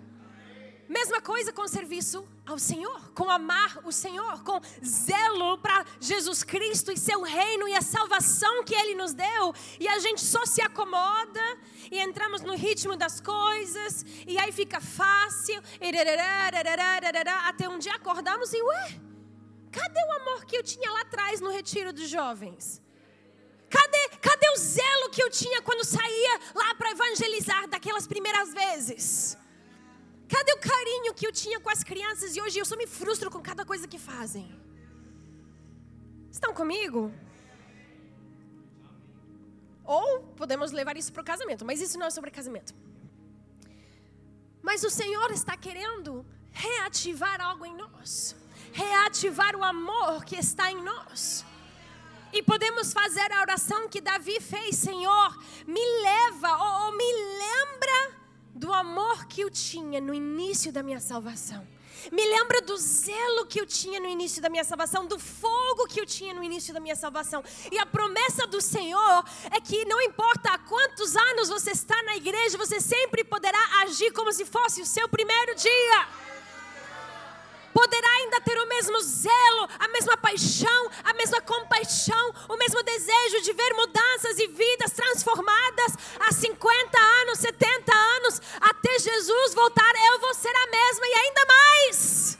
Mesma 0.89 1.21
coisa 1.21 1.53
com 1.53 1.63
o 1.63 1.69
serviço 1.69 2.27
ao 2.47 2.59
Senhor, 2.59 3.11
com 3.13 3.29
amar 3.29 3.81
o 3.85 3.91
Senhor, 3.91 4.45
com 4.45 4.61
zelo 4.85 5.59
para 5.59 5.85
Jesus 6.01 6.45
Cristo 6.45 6.93
e 6.93 6.97
seu 6.97 7.23
reino 7.23 7.69
e 7.69 7.75
a 7.75 7.83
salvação 7.83 8.63
que 8.63 8.75
Ele 8.75 8.95
nos 8.95 9.13
deu. 9.13 9.53
E 9.81 9.89
a 9.89 9.99
gente 9.99 10.21
só 10.21 10.47
se 10.47 10.63
acomoda 10.63 11.41
e 11.91 11.99
entramos 11.99 12.41
no 12.43 12.55
ritmo 12.55 12.95
das 12.95 13.21
coisas 13.21 14.07
e 14.27 14.39
aí 14.39 14.53
fica 14.53 14.81
fácil. 14.81 15.61
Até 17.47 17.69
um 17.69 17.79
dia 17.79 17.95
acordamos 17.95 18.53
e, 18.53 18.63
ué, 18.63 19.01
cadê 19.73 20.01
o 20.01 20.13
amor 20.23 20.45
que 20.45 20.57
eu 20.57 20.63
tinha 20.63 20.91
lá 20.93 21.01
atrás 21.01 21.41
no 21.41 21.51
retiro 21.51 21.93
dos 21.93 22.09
jovens? 22.09 22.81
Cadê, 23.69 24.09
cadê 24.23 24.49
o 24.51 24.57
zelo 24.57 25.11
que 25.11 25.21
eu 25.21 25.31
tinha 25.31 25.61
quando 25.63 25.85
saía 25.85 26.41
lá 26.55 26.77
para 26.77 26.93
evangelizar 26.93 27.67
daquelas 27.69 28.07
primeiras 28.07 28.55
vezes? 28.55 29.37
Cadê 30.29 30.53
o 30.55 30.59
carinho 30.59 31.15
que 31.15 31.27
eu 31.27 31.33
tinha 31.33 31.61
com 31.61 31.71
as 31.71 31.83
crianças 31.85 32.35
e 32.37 32.41
hoje 32.41 32.59
eu 32.59 32.65
só 32.65 32.77
me 32.77 32.87
frustro 32.87 33.31
com 33.31 33.41
cada 33.41 33.65
coisa 33.65 33.87
que 33.87 33.99
fazem? 33.99 34.47
Estão 36.31 36.53
comigo? 36.53 37.13
Ou 39.85 40.25
podemos 40.37 40.73
levar 40.73 40.97
isso 40.97 41.13
para 41.13 41.23
o 41.23 41.25
casamento, 41.25 41.65
mas 41.65 41.81
isso 41.81 41.99
não 41.99 42.07
é 42.07 42.11
sobre 42.11 42.31
casamento. 42.31 42.75
Mas 44.61 44.83
o 44.83 44.91
Senhor 44.91 45.31
está 45.31 45.57
querendo 45.57 46.27
reativar 46.51 47.41
algo 47.41 47.65
em 47.65 47.75
nós, 47.77 48.35
reativar 48.73 49.55
o 49.55 49.63
amor 49.63 50.25
que 50.25 50.37
está 50.37 50.73
em 50.73 50.83
nós. 50.83 51.45
E 52.33 52.43
podemos 52.43 52.93
fazer 52.93 53.31
a 53.33 53.43
oração 53.43 53.89
que 53.89 54.01
Davi 54.01 54.41
fez: 54.41 54.75
Senhor, 54.77 55.39
me 55.67 55.85
leva 56.03 56.51
ou, 56.57 56.87
ou 56.87 56.97
me 56.97 57.13
lembra 57.45 58.26
do 58.57 58.73
amor 58.73 59.27
que 59.27 59.43
eu 59.43 59.51
tinha 59.51 60.01
no 60.01 60.15
início 60.15 60.73
da 60.73 60.83
minha 60.83 60.99
salvação. 60.99 61.67
Me 62.13 62.25
lembra 62.25 62.61
do 62.63 62.77
zelo 62.77 63.47
que 63.47 63.61
eu 63.61 63.67
tinha 63.67 63.99
no 63.99 64.09
início 64.09 64.41
da 64.41 64.49
minha 64.49 64.65
salvação, 64.65 65.07
do 65.07 65.19
fogo 65.19 65.87
que 65.89 66.01
eu 66.01 66.07
tinha 66.07 66.33
no 66.33 66.43
início 66.43 66.73
da 66.73 66.81
minha 66.81 66.95
salvação. 66.95 67.43
E 67.71 67.79
a 67.79 67.87
promessa 67.87 68.47
do 68.47 68.61
Senhor 68.61 69.25
é 69.51 69.61
que 69.61 69.85
não 69.85 70.01
importa 70.01 70.51
há 70.51 70.59
quantos 70.59 71.17
anos 71.17 71.49
você 71.49 71.73
está 71.73 72.01
na 72.05 72.17
igreja, 72.17 72.57
você 72.57 72.81
sempre 72.81 73.25
poderá 73.25 73.59
agir 73.83 74.13
como 74.13 74.33
se 74.33 74.45
fosse 74.45 74.81
o 74.81 74.87
seu 74.87 75.09
primeiro 75.09 75.55
dia 75.55 76.26
poderá 77.77 78.09
ainda 78.09 78.41
ter 78.41 78.59
o 78.59 78.67
mesmo 78.67 78.99
zelo, 79.03 79.69
a 79.79 79.89
mesma 79.89 80.17
paixão, 80.17 80.91
a 81.05 81.13
mesma 81.13 81.43
compaixão, 81.43 82.35
o 82.49 82.57
mesmo 82.57 82.83
desejo 82.83 83.43
de 83.43 83.53
ver 83.53 83.75
mudanças 83.75 84.39
e 84.39 84.47
vidas 84.47 84.93
transformadas 84.93 85.93
há 86.19 86.33
50 86.33 86.99
anos, 86.99 87.39
70 87.39 87.95
anos, 87.95 88.41
até 88.59 88.99
Jesus 88.99 89.53
voltar, 89.53 89.93
eu 90.11 90.19
vou 90.21 90.33
ser 90.33 90.57
a 90.57 90.67
mesma 90.69 91.07
e 91.07 91.15
ainda 91.15 91.47
mais. 91.47 92.39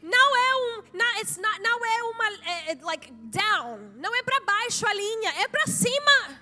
Não 0.00 0.36
é 0.36 0.54
um, 0.54 0.82
not, 0.94 1.60
não 1.60 1.84
é 1.84 2.02
uma, 2.04 2.28
é, 2.28 2.78
like 2.82 3.10
down, 3.10 3.94
não 3.96 4.14
é 4.14 4.22
para 4.22 4.38
baixo 4.42 4.86
a 4.86 4.94
linha, 4.94 5.30
é 5.40 5.48
para 5.48 5.66
cima. 5.66 6.40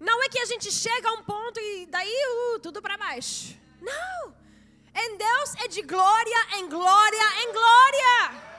Não 0.00 0.20
é 0.24 0.28
que 0.28 0.40
a 0.40 0.46
gente 0.46 0.72
chega 0.72 1.08
a 1.08 1.12
um 1.12 1.22
ponto 1.22 1.60
e 1.60 1.86
daí 1.86 2.16
uh, 2.56 2.58
tudo 2.58 2.82
para 2.82 2.96
baixo. 2.96 3.56
Não. 3.80 4.39
Em 4.94 5.16
Deus 5.16 5.54
é 5.64 5.68
de 5.68 5.82
glória 5.82 6.40
em 6.58 6.68
glória 6.68 7.42
em 7.42 7.52
glória. 7.52 8.50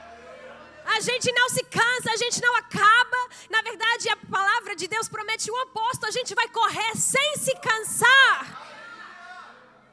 A 0.84 1.00
gente 1.00 1.30
não 1.32 1.48
se 1.48 1.62
cansa, 1.64 2.10
a 2.12 2.16
gente 2.16 2.40
não 2.40 2.56
acaba. 2.56 3.16
Na 3.48 3.62
verdade, 3.62 4.08
a 4.08 4.16
palavra 4.16 4.74
de 4.74 4.88
Deus 4.88 5.08
promete 5.08 5.50
o 5.50 5.62
oposto: 5.62 6.06
a 6.06 6.10
gente 6.10 6.34
vai 6.34 6.48
correr 6.48 6.96
sem 6.96 7.36
se 7.36 7.54
cansar. 7.56 8.60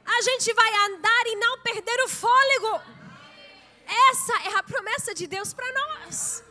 A 0.06 0.21
gente 0.21 0.52
vai 0.54 0.75
andar 0.88 1.28
e 1.28 1.36
não 1.36 1.60
perder 1.60 2.02
o 2.04 2.10
fôlego. 2.10 2.82
Essa 4.10 4.34
é 4.49 4.56
a 4.56 4.63
promessa 4.63 5.13
de 5.13 5.28
Deus 5.28 5.54
para 5.54 5.71
nós. 5.71 6.43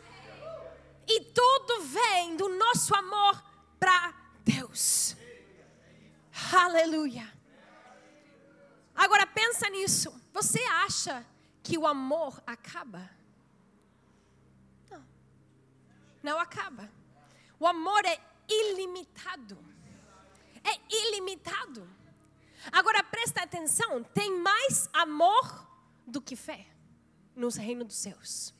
E 1.07 1.21
tudo 1.21 1.81
vem 1.81 2.35
do 2.35 2.47
nosso 2.49 2.95
amor 2.95 3.43
para 3.79 4.13
Deus. 4.45 5.15
Aleluia. 6.53 7.38
Agora 8.99 9.25
pensa 9.25 9.69
nisso. 9.69 10.13
Você 10.33 10.59
acha 10.83 11.25
que 11.63 11.77
o 11.77 11.87
amor 11.87 12.43
acaba? 12.45 13.09
Não. 14.91 15.05
Não 16.21 16.37
acaba. 16.37 16.91
O 17.57 17.65
amor 17.65 18.03
é 18.05 18.19
ilimitado. 18.45 19.57
É 20.65 20.77
ilimitado. 20.93 21.89
Agora 22.73 23.01
presta 23.01 23.41
atenção, 23.41 24.03
tem 24.03 24.37
mais 24.37 24.89
amor 24.91 25.65
do 26.05 26.21
que 26.21 26.35
fé 26.35 26.67
no 27.33 27.47
reino 27.47 27.85
dos 27.85 27.95
céus. 27.95 28.53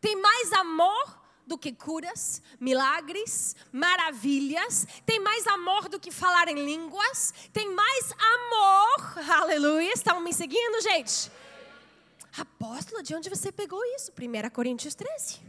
Tem 0.00 0.20
mais 0.20 0.52
amor 0.54 1.22
do 1.46 1.56
que 1.56 1.72
curas, 1.72 2.42
milagres, 2.58 3.54
maravilhas, 3.72 4.86
tem 5.06 5.20
mais 5.20 5.46
amor 5.46 5.88
do 5.88 6.00
que 6.00 6.10
falar 6.10 6.48
em 6.48 6.64
línguas, 6.64 7.32
tem 7.52 7.72
mais 7.72 8.12
amor, 8.12 9.24
aleluia, 9.42 9.92
estão 9.92 10.20
me 10.20 10.34
seguindo, 10.34 10.80
gente? 10.82 11.30
Apóstolo, 12.36 13.02
de 13.02 13.14
onde 13.14 13.30
você 13.30 13.50
pegou 13.52 13.82
isso? 13.94 14.12
1 14.12 14.50
Coríntios 14.50 14.94
13. 14.94 15.40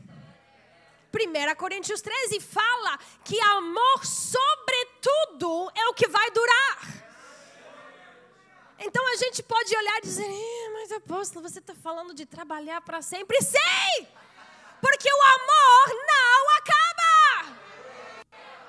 1 1.13 1.55
Coríntios 1.55 2.01
13 2.01 2.39
fala 2.39 2.97
que 3.23 3.39
amor, 3.41 4.05
sobretudo, 4.05 5.71
é 5.75 5.87
o 5.87 5.93
que 5.93 6.07
vai 6.07 6.29
durar. 6.31 7.07
Então 8.79 9.05
a 9.11 9.15
gente 9.15 9.41
pode 9.41 9.75
olhar 9.75 9.97
e 9.97 10.01
dizer, 10.01 10.27
mas 10.73 10.91
apóstolo, 10.91 11.49
você 11.49 11.59
está 11.59 11.73
falando 11.73 12.13
de 12.13 12.25
trabalhar 12.25 12.79
para 12.81 13.01
sempre? 13.01 13.37
Sei! 13.41 14.07
Porque 14.81 15.09
o 15.11 15.21
amor 15.21 15.87
não 16.07 16.49
acaba. 16.57 17.57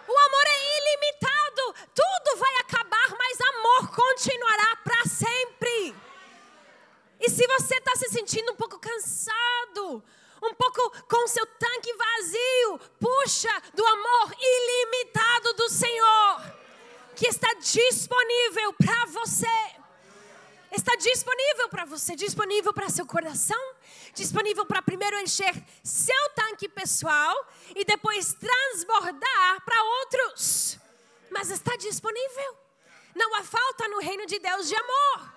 O 0.06 0.18
amor 0.18 0.46
é 0.46 0.78
ilimitado. 0.78 1.74
Tudo 1.94 2.38
vai 2.38 2.54
acabar, 2.56 3.08
mas 3.16 3.40
amor 3.40 3.94
continuará 3.94 4.76
para 4.76 5.04
sempre. 5.06 5.94
E 7.20 7.28
se 7.28 7.46
você 7.46 7.76
está 7.76 7.94
se 7.96 8.08
sentindo 8.08 8.52
um 8.52 8.56
pouco 8.56 8.78
cansado, 8.78 10.02
um 10.42 10.54
pouco 10.54 10.90
com 11.08 11.26
seu 11.26 11.44
tanque 11.46 11.92
vazio, 11.94 12.80
puxa 13.00 13.62
do 13.74 13.84
amor 13.84 14.34
ilimitado 14.38 15.52
do 15.54 15.68
Senhor, 15.68 16.42
que 17.16 17.26
está 17.26 17.52
disponível 17.54 18.72
para 18.74 19.06
você 19.06 19.78
está 20.70 20.94
disponível 20.96 21.68
para 21.68 21.84
você, 21.84 22.14
disponível 22.14 22.72
para 22.72 22.88
seu 22.88 23.06
coração, 23.06 23.74
disponível 24.14 24.66
para 24.66 24.82
primeiro 24.82 25.18
encher 25.18 25.54
seu 25.82 26.30
tanque 26.34 26.68
pessoal 26.68 27.34
e 27.74 27.84
depois 27.84 28.34
transbordar 28.34 29.64
para 29.64 29.82
outros. 29.82 30.78
Mas 31.30 31.50
está 31.50 31.76
disponível. 31.76 32.56
Não 33.14 33.34
há 33.34 33.42
falta 33.42 33.88
no 33.88 33.98
reino 33.98 34.26
de 34.26 34.38
Deus 34.38 34.68
de 34.68 34.76
amor. 34.76 35.32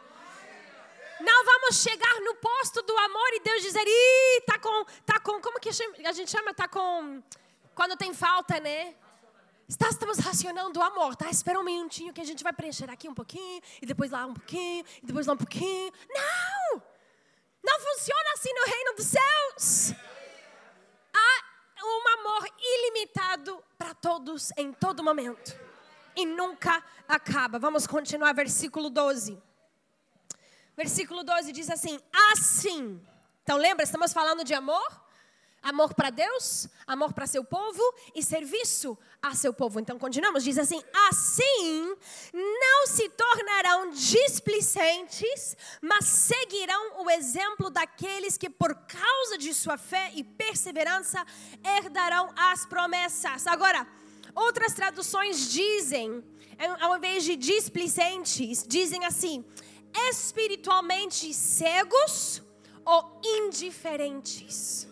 Não 1.21 1.45
vamos 1.45 1.81
chegar 1.81 2.19
no 2.21 2.35
posto 2.35 2.81
do 2.81 2.97
amor 2.97 3.29
e 3.33 3.39
Deus 3.41 3.61
dizer, 3.61 3.83
ih, 3.85 4.41
tá 4.45 4.57
com, 4.57 4.85
tá 5.05 5.19
com, 5.19 5.39
como 5.39 5.59
que 5.59 5.69
a 5.69 6.11
gente 6.11 6.31
chama, 6.31 6.53
tá 6.53 6.67
com, 6.67 7.21
quando 7.75 7.95
tem 7.95 8.13
falta, 8.13 8.59
né? 8.59 8.95
Está, 9.71 9.88
estamos 9.88 10.17
racionando 10.17 10.81
o 10.81 10.84
amor, 10.84 11.15
tá? 11.15 11.29
Espera 11.29 11.57
um 11.57 11.63
minutinho 11.63 12.12
que 12.12 12.19
a 12.19 12.25
gente 12.25 12.43
vai 12.43 12.51
preencher 12.51 12.89
aqui 12.91 13.07
um 13.07 13.13
pouquinho, 13.13 13.62
e 13.81 13.86
depois 13.86 14.12
lá 14.12 14.25
um 14.25 14.34
pouquinho, 14.34 14.84
e 15.01 15.05
depois 15.05 15.25
lá 15.25 15.34
um 15.34 15.38
pouquinho. 15.38 15.93
Não! 16.10 16.84
Não 17.63 17.79
funciona 17.79 18.34
assim 18.34 18.49
no 18.53 18.65
reino 18.65 18.95
dos 18.97 19.05
céus. 19.05 19.93
Há 21.13 21.86
um 21.86 22.19
amor 22.19 22.49
ilimitado 22.60 23.63
para 23.77 23.93
todos 23.93 24.51
em 24.57 24.73
todo 24.73 25.01
momento. 25.01 25.57
E 26.17 26.25
nunca 26.25 26.84
acaba. 27.07 27.57
Vamos 27.57 27.88
continuar, 27.88 28.34
versículo 28.34 28.89
12. 28.89 29.41
Versículo 30.75 31.23
12 31.23 31.53
diz 31.53 31.69
assim: 31.69 31.97
Assim. 32.34 33.01
Então 33.41 33.55
lembra, 33.55 33.86
estamos 33.86 34.12
falando 34.12 34.43
de 34.43 34.53
amor? 34.53 35.00
Amor 35.63 35.93
para 35.93 36.10
Deus, 36.10 36.67
amor 36.88 37.13
para 37.13 37.28
seu 37.28 37.43
povo 37.43 37.82
e 38.15 38.24
serviço 38.24 38.97
a 39.21 39.36
seu 39.36 39.54
povo. 39.54 39.80
Então 39.80 40.00
continuamos, 40.00 40.43
diz 40.43 40.58
assim: 40.58 40.82
assim 41.08 41.95
não 42.34 42.88
se 42.88 43.08
tornarão 43.10 43.91
displicentes, 43.91 45.56
mas 45.80 46.06
seguirão 46.06 47.04
o 47.04 47.10
exemplo 47.12 47.69
daqueles 47.69 48.39
que 48.39 48.50
por 48.50 48.74
causa 48.74 49.38
de 49.38 49.54
sua 49.54 49.78
fé 49.78 50.12
e 50.15 50.24
perseverança 50.24 51.24
herdarão 51.63 52.34
as 52.36 52.65
promessas. 52.65 53.45
Agora, 53.45 53.88
outras 54.34 54.74
traduções 54.74 55.52
dizem, 55.52 56.24
ao 56.80 56.97
invés 56.97 57.24
de 57.24 57.36
displicentes, 57.36 58.65
dizem 58.67 59.06
assim: 59.06 59.45
espiritualmente 60.10 61.32
cegos 61.36 62.41
ou 62.84 63.21
indiferentes. 63.24 64.90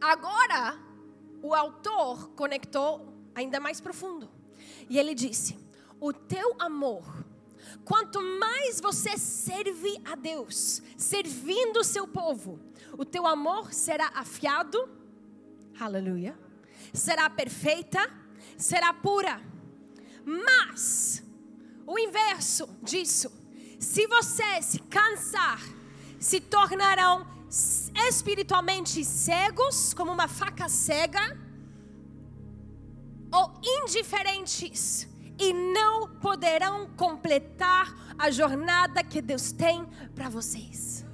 Agora, 0.00 0.78
o 1.42 1.54
autor 1.54 2.30
conectou 2.30 3.12
ainda 3.34 3.60
mais 3.60 3.80
profundo. 3.80 4.28
E 4.88 4.98
ele 4.98 5.14
disse: 5.14 5.58
O 6.00 6.12
teu 6.12 6.54
amor, 6.58 7.24
quanto 7.84 8.20
mais 8.22 8.80
você 8.80 9.16
serve 9.16 10.00
a 10.04 10.14
Deus, 10.14 10.82
servindo 10.96 11.80
o 11.80 11.84
seu 11.84 12.06
povo, 12.06 12.58
o 12.96 13.04
teu 13.04 13.26
amor 13.26 13.72
será 13.72 14.10
afiado, 14.14 14.88
aleluia, 15.78 16.38
será 16.92 17.28
perfeita, 17.28 18.00
será 18.56 18.92
pura. 18.92 19.40
Mas, 20.24 21.22
o 21.86 21.98
inverso 21.98 22.68
disso, 22.82 23.32
se 23.78 24.06
você 24.06 24.60
se 24.60 24.80
cansar, 24.80 25.60
se 26.18 26.40
tornarão 26.40 27.37
espiritualmente 28.08 29.04
cegos, 29.04 29.94
como 29.94 30.12
uma 30.12 30.28
faca 30.28 30.68
cega, 30.68 31.38
ou 33.32 33.60
indiferentes 33.62 35.08
e 35.38 35.52
não 35.52 36.08
poderão 36.16 36.88
completar 36.96 38.14
a 38.18 38.30
jornada 38.30 39.04
que 39.04 39.22
Deus 39.22 39.52
tem 39.52 39.84
para 40.14 40.28
vocês. 40.28 41.04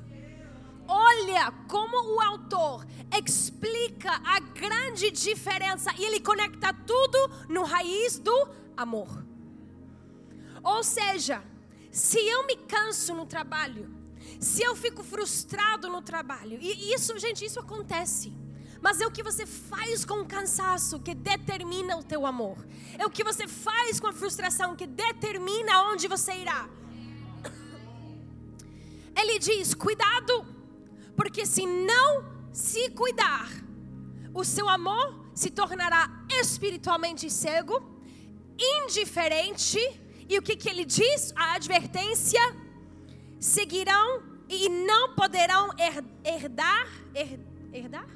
Olha 0.86 1.50
como 1.68 2.16
o 2.16 2.20
autor 2.20 2.86
explica 3.16 4.10
a 4.24 4.40
grande 4.40 5.10
diferença 5.10 5.90
e 5.98 6.04
ele 6.04 6.20
conecta 6.20 6.72
tudo 6.72 7.30
no 7.48 7.64
raiz 7.64 8.18
do 8.18 8.48
amor. 8.76 9.24
Ou 10.62 10.82
seja, 10.82 11.42
se 11.90 12.18
eu 12.18 12.46
me 12.46 12.56
canso 12.56 13.14
no 13.14 13.26
trabalho, 13.26 14.03
se 14.40 14.62
eu 14.62 14.74
fico 14.76 15.02
frustrado 15.02 15.88
no 15.88 16.02
trabalho, 16.02 16.58
e 16.60 16.94
isso, 16.94 17.18
gente, 17.18 17.44
isso 17.44 17.60
acontece. 17.60 18.32
Mas 18.80 19.00
é 19.00 19.06
o 19.06 19.10
que 19.10 19.22
você 19.22 19.46
faz 19.46 20.04
com 20.04 20.20
o 20.20 20.26
cansaço 20.26 21.00
que 21.00 21.14
determina 21.14 21.96
o 21.96 22.02
teu 22.02 22.26
amor. 22.26 22.58
É 22.98 23.06
o 23.06 23.10
que 23.10 23.24
você 23.24 23.48
faz 23.48 23.98
com 23.98 24.08
a 24.08 24.12
frustração 24.12 24.76
que 24.76 24.86
determina 24.86 25.84
onde 25.90 26.06
você 26.06 26.34
irá. 26.34 26.68
Ele 29.16 29.38
diz: 29.38 29.72
cuidado, 29.72 30.44
porque 31.16 31.46
se 31.46 31.64
não 31.64 32.24
se 32.52 32.90
cuidar, 32.90 33.48
o 34.34 34.44
seu 34.44 34.68
amor 34.68 35.30
se 35.34 35.50
tornará 35.50 36.26
espiritualmente 36.28 37.30
cego, 37.30 37.82
indiferente, 38.58 39.78
e 40.28 40.38
o 40.38 40.42
que, 40.42 40.56
que 40.56 40.68
ele 40.68 40.84
diz? 40.84 41.32
A 41.34 41.54
advertência: 41.54 42.40
seguirão 43.40 44.22
e 44.48 44.68
não 44.68 45.14
poderão 45.14 45.70
herdar, 46.24 46.88
herdar 47.72 48.06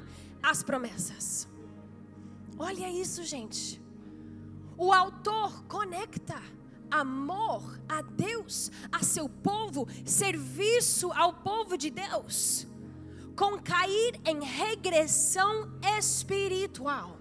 as 0.43 0.63
promessas. 0.63 1.49
Olha 2.59 2.91
isso, 2.91 3.23
gente. 3.25 3.81
O 4.77 4.93
autor 4.93 5.65
conecta 5.65 6.41
amor 6.91 7.79
a 7.89 8.01
Deus, 8.03 8.71
a 8.91 9.03
seu 9.03 9.29
povo, 9.29 9.87
serviço 10.05 11.13
ao 11.13 11.35
povo 11.35 11.77
de 11.77 11.91
Deus, 11.91 12.67
com 13.37 13.59
cair 13.59 14.21
em 14.25 14.43
regressão 14.43 15.71
espiritual. 15.99 17.19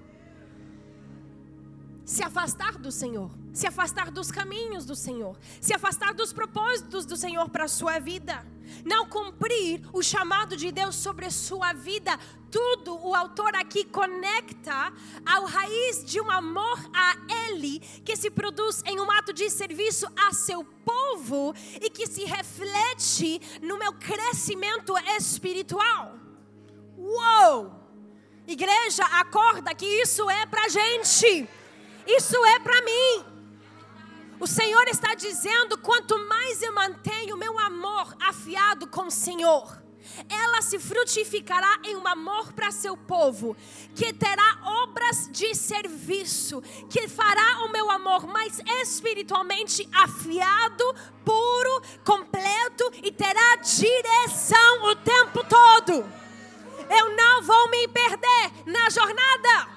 Se 2.05 2.23
afastar 2.23 2.77
do 2.77 2.91
Senhor, 2.91 3.29
se 3.57 3.67
afastar 3.67 4.11
dos 4.11 4.31
caminhos 4.31 4.85
do 4.85 4.95
Senhor, 4.95 5.35
se 5.59 5.73
afastar 5.73 6.13
dos 6.13 6.31
propósitos 6.31 7.05
do 7.05 7.17
Senhor 7.17 7.49
para 7.49 7.65
a 7.65 7.67
sua 7.67 7.99
vida 7.99 8.45
não 8.85 9.07
cumprir 9.07 9.81
o 9.93 10.01
chamado 10.01 10.55
de 10.55 10.71
Deus 10.71 10.95
sobre 10.95 11.25
a 11.25 11.31
sua 11.31 11.73
vida, 11.73 12.17
tudo 12.51 12.95
o 13.05 13.13
autor 13.13 13.55
aqui 13.55 13.83
conecta 13.85 14.91
ao 15.25 15.45
raiz 15.45 16.03
de 16.05 16.19
um 16.19 16.29
amor 16.29 16.89
a 16.93 17.15
Ele 17.47 17.79
que 18.03 18.15
se 18.15 18.29
produz 18.29 18.81
em 18.85 18.99
um 18.99 19.11
ato 19.11 19.33
de 19.33 19.49
serviço 19.49 20.07
a 20.15 20.33
seu 20.33 20.63
povo 20.63 21.53
e 21.81 21.89
que 21.89 22.07
se 22.07 22.23
reflete 22.23 23.41
no 23.61 23.77
meu 23.77 23.93
crescimento 23.93 24.93
espiritual. 25.17 26.15
Uou! 26.97 27.75
Igreja, 28.47 29.03
acorda 29.03 29.75
que 29.75 29.85
isso 29.85 30.29
é 30.29 30.45
pra 30.45 30.69
gente. 30.69 31.47
Isso 32.07 32.45
é 32.45 32.59
para 32.59 32.81
mim. 32.81 33.36
O 34.39 34.45
Senhor 34.45 34.87
está 34.87 35.15
dizendo: 35.15 35.77
quanto 35.79 36.17
mais 36.27 36.61
eu 36.61 36.73
mantenho 36.73 37.37
meu 37.37 37.57
amor 37.59 38.15
afiado 38.19 38.85
com 38.87 39.07
o 39.07 39.11
Senhor, 39.11 39.81
ela 40.29 40.61
se 40.61 40.79
frutificará 40.79 41.79
em 41.83 41.95
um 41.95 42.07
amor 42.07 42.53
para 42.53 42.71
seu 42.71 42.95
povo, 42.95 43.57
que 43.95 44.13
terá 44.13 44.59
obras 44.83 45.29
de 45.31 45.55
serviço, 45.55 46.61
que 46.89 47.07
fará 47.07 47.65
o 47.65 47.71
meu 47.71 47.89
amor 47.89 48.27
mais 48.27 48.59
espiritualmente 48.81 49.87
afiado, 49.91 50.83
puro, 51.25 51.81
completo 52.05 52.91
e 53.03 53.11
terá 53.11 53.55
direção 53.57 54.83
o 54.83 54.95
tempo 54.97 55.43
todo. 55.43 56.05
Eu 56.89 57.15
não 57.15 57.41
vou 57.41 57.69
me 57.69 57.87
perder 57.87 58.51
na 58.65 58.89
jornada 58.89 59.76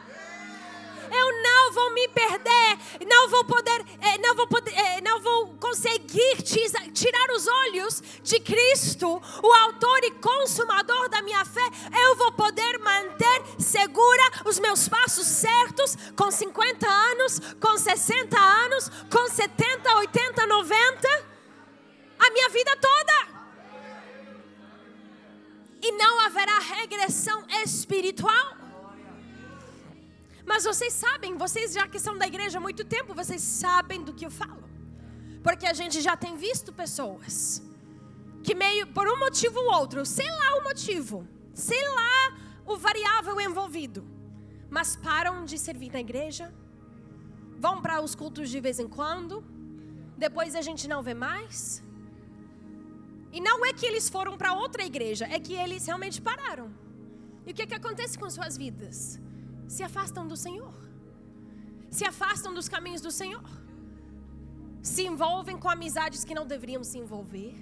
eu 1.13 1.43
não 1.43 1.73
vou 1.73 1.91
me 1.93 2.09
perder, 2.09 2.79
não 3.07 3.29
vou 3.29 3.45
poder, 3.45 3.85
eh, 4.01 4.19
não 4.19 4.35
vou 4.35 4.47
poder, 4.47 4.73
eh, 4.73 5.01
não 5.01 5.21
vou 5.21 5.55
conseguir 5.61 6.43
tirar 6.43 7.31
os 7.35 7.47
olhos 7.47 8.03
de 8.23 8.41
Cristo, 8.41 9.21
o 9.43 9.53
autor 9.65 10.05
e 10.05 10.11
consumador 10.13 11.09
da 11.09 11.23
minha 11.23 11.45
fé. 11.45 11.69
Eu 12.05 12.17
vou 12.17 12.33
poder 12.33 12.79
manter 12.79 13.43
segura 13.59 14.23
os 14.45 14.59
meus 14.59 14.89
passos 14.89 15.27
certos 15.27 15.97
com 16.17 16.31
50 16.31 16.87
anos, 16.87 17.41
com 17.61 17.77
60 17.77 18.39
anos, 18.39 18.91
com 19.11 19.29
70, 19.29 19.95
80, 19.97 20.47
90, 20.47 21.31
a 22.19 22.31
minha 22.31 22.49
vida 22.51 22.77
toda. 22.77 23.41
E 25.83 25.93
não 25.93 26.21
haverá 26.21 26.59
regressão 26.59 27.45
espiritual. 27.65 28.60
Mas 30.51 30.65
vocês 30.65 30.93
sabem, 30.93 31.37
vocês 31.37 31.73
já 31.73 31.87
que 31.87 32.01
são 32.05 32.19
da 32.19 32.27
igreja 32.27 32.59
há 32.59 32.61
muito 32.61 32.85
tempo, 32.85 33.15
vocês 33.15 33.41
sabem 33.41 34.03
do 34.07 34.13
que 34.13 34.27
eu 34.27 34.33
falo. 34.33 34.65
Porque 35.45 35.65
a 35.65 35.73
gente 35.81 36.01
já 36.07 36.17
tem 36.17 36.37
visto 36.37 36.73
pessoas 36.73 37.63
que 38.43 38.53
meio 38.53 38.89
por 38.89 39.07
um 39.07 39.17
motivo 39.25 39.61
ou 39.61 39.75
outro, 39.81 40.05
sei 40.05 40.29
lá 40.41 40.57
o 40.59 40.65
motivo, 40.65 41.17
sei 41.55 41.83
lá 41.99 42.37
o 42.67 42.77
variável 42.77 43.41
envolvido, 43.41 44.05
mas 44.69 44.97
param 44.97 45.45
de 45.45 45.57
servir 45.57 45.93
na 45.93 46.01
igreja, 46.01 46.53
vão 47.57 47.81
para 47.81 48.01
os 48.01 48.17
cultos 48.17 48.51
de 48.51 48.61
vez 48.61 48.81
em 48.81 48.89
quando, 48.89 49.45
depois 50.19 50.57
a 50.57 50.63
gente 50.63 50.89
não 50.89 51.01
vê 51.01 51.15
mais. 51.15 51.81
E 53.33 53.41
não 53.41 53.65
é 53.65 53.73
que 53.73 53.87
eles 53.87 54.09
foram 54.09 54.37
para 54.37 54.53
outra 54.53 54.85
igreja, 54.93 55.27
é 55.31 55.39
que 55.39 55.55
eles 55.55 55.87
realmente 55.87 56.21
pararam. 56.21 56.69
E 57.47 57.53
o 57.53 57.55
que, 57.55 57.63
é 57.63 57.67
que 57.67 57.81
acontece 57.83 58.19
com 58.19 58.29
suas 58.29 58.57
vidas? 58.57 59.21
Se 59.75 59.83
afastam 59.89 60.25
do 60.31 60.37
Senhor, 60.45 60.75
se 61.97 62.05
afastam 62.13 62.53
dos 62.53 62.69
caminhos 62.75 63.03
do 63.07 63.13
Senhor, 63.19 63.49
se 64.83 65.03
envolvem 65.11 65.57
com 65.63 65.69
amizades 65.77 66.25
que 66.29 66.35
não 66.39 66.45
deveriam 66.53 66.83
se 66.83 66.99
envolver, 67.03 67.55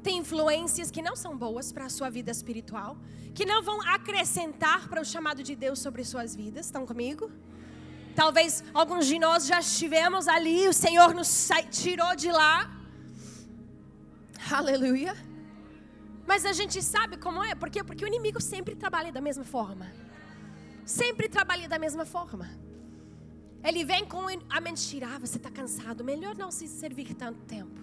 tem 0.00 0.18
influências 0.18 0.92
que 0.94 1.02
não 1.06 1.16
são 1.22 1.32
boas 1.36 1.72
para 1.72 1.86
a 1.86 1.92
sua 1.96 2.08
vida 2.08 2.30
espiritual, 2.30 2.92
que 3.34 3.44
não 3.44 3.60
vão 3.68 3.78
acrescentar 3.96 4.88
para 4.88 5.00
o 5.00 5.04
chamado 5.12 5.42
de 5.48 5.56
Deus 5.64 5.80
sobre 5.80 6.04
suas 6.04 6.36
vidas. 6.36 6.66
Estão 6.66 6.86
comigo? 6.86 7.24
Talvez 8.14 8.62
alguns 8.72 9.06
de 9.06 9.18
nós 9.18 9.46
já 9.52 9.58
estivemos 9.58 10.28
ali, 10.28 10.68
o 10.68 10.76
Senhor 10.84 11.12
nos 11.12 11.30
tirou 11.82 12.14
de 12.14 12.30
lá. 12.30 12.54
Aleluia. 14.60 15.14
Mas 16.30 16.44
a 16.46 16.52
gente 16.52 16.80
sabe 16.80 17.16
como 17.16 17.42
é, 17.42 17.56
por 17.56 17.68
quê? 17.70 17.82
Porque 17.82 18.04
o 18.04 18.08
inimigo 18.12 18.40
sempre 18.40 18.76
trabalha 18.76 19.10
da 19.10 19.20
mesma 19.20 19.44
forma 19.56 19.88
sempre 20.90 21.28
trabalha 21.28 21.68
da 21.68 21.78
mesma 21.78 22.04
forma. 22.04 22.50
Ele 23.62 23.84
vem 23.84 24.04
com 24.04 24.26
a 24.48 24.60
mentira: 24.60 25.06
ah, 25.14 25.18
você 25.18 25.36
está 25.36 25.50
cansado, 25.50 26.02
melhor 26.02 26.34
não 26.36 26.50
se 26.50 26.66
servir 26.66 27.14
tanto 27.14 27.40
tempo. 27.42 27.80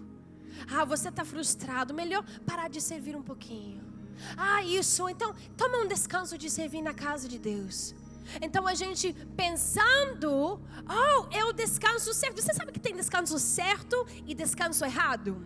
Ah, 0.71 0.83
você 0.83 1.09
está 1.09 1.23
frustrado, 1.23 1.93
melhor 1.93 2.23
parar 2.45 2.67
de 2.67 2.81
servir 2.81 3.15
um 3.15 3.21
pouquinho. 3.21 3.83
Ah, 4.35 4.63
isso. 4.63 5.07
Então, 5.07 5.35
toma 5.55 5.77
um 5.77 5.87
descanso 5.87 6.37
de 6.37 6.49
servir 6.49 6.81
na 6.81 6.93
casa 6.93 7.27
de 7.27 7.37
Deus. 7.37 7.93
Então 8.41 8.67
a 8.67 8.73
gente 8.73 9.13
pensando, 9.37 10.59
oh, 10.89 11.27
é 11.31 11.45
o 11.45 11.53
descanso 11.53 12.13
certo. 12.13 12.41
Você 12.41 12.53
sabe 12.53 12.73
que 12.73 12.79
tem 12.79 12.95
descanso 12.95 13.39
certo 13.39 14.05
e 14.25 14.35
descanso 14.35 14.83
errado? 14.83 15.45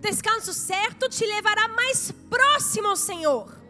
Descanso 0.00 0.54
certo 0.54 1.08
te 1.08 1.26
levará 1.26 1.68
mais 1.68 2.10
próximo 2.30 2.88
ao 2.88 2.96
Senhor. 2.96 3.63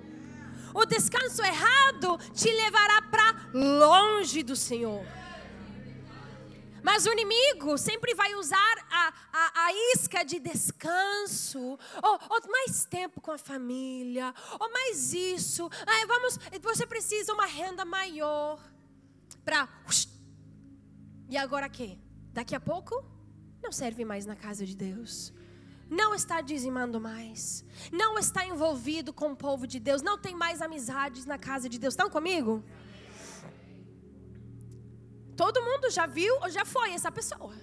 O 0.75 0.85
descanso 0.85 1.41
errado 1.43 2.19
te 2.35 2.51
levará 2.51 3.01
para 3.03 3.51
longe 3.55 4.43
do 4.43 4.57
Senhor. 4.57 5.07
Mas 6.83 7.07
o 7.07 7.13
inimigo 7.13 7.79
sempre 7.79 8.13
vai 8.15 8.35
usar 8.35 8.87
a, 8.91 9.15
a, 9.33 9.67
a 9.67 9.73
isca 9.95 10.23
de 10.23 10.39
descanso, 10.39 11.79
ou, 12.03 12.21
ou, 12.29 12.51
mais 12.51 12.85
tempo 12.85 13.23
com 13.23 13.31
a 13.31 13.39
família, 13.39 14.35
ou 14.61 14.71
mais 14.71 15.15
isso. 15.15 15.71
Ah, 15.87 16.07
vamos, 16.07 16.39
você 16.61 16.87
precisa 16.87 17.33
uma 17.33 17.47
renda 17.47 17.87
maior 17.87 18.61
para. 19.45 19.67
E 21.31 21.39
agora 21.39 21.71
quê? 21.71 21.97
Daqui 22.35 22.55
a 22.55 22.61
pouco 22.61 23.03
não 23.63 23.73
serve 23.73 24.05
mais 24.05 24.27
na 24.27 24.37
casa 24.37 24.67
de 24.67 24.77
Deus. 24.77 25.33
Não 25.88 26.14
está 26.14 26.40
dizimando 26.40 27.01
mais. 27.01 27.64
Não 27.92 28.18
está 28.18 28.47
envolvido 28.47 29.12
com 29.12 29.33
o 29.33 29.37
povo 29.37 29.66
de 29.66 29.79
Deus. 29.79 30.03
Não 30.03 30.18
tem 30.18 30.35
mais 30.35 30.62
amizades 30.62 31.25
na 31.27 31.38
casa 31.38 31.68
de 31.68 31.79
Deus. 31.79 31.94
Estão 31.94 32.09
comigo? 32.09 32.64
Todo 35.37 35.62
mundo 35.62 35.90
já 35.90 36.07
viu 36.07 36.35
ou 36.42 36.51
já 36.51 36.64
foi 36.64 36.92
essa 36.92 37.11
pessoa. 37.11 37.55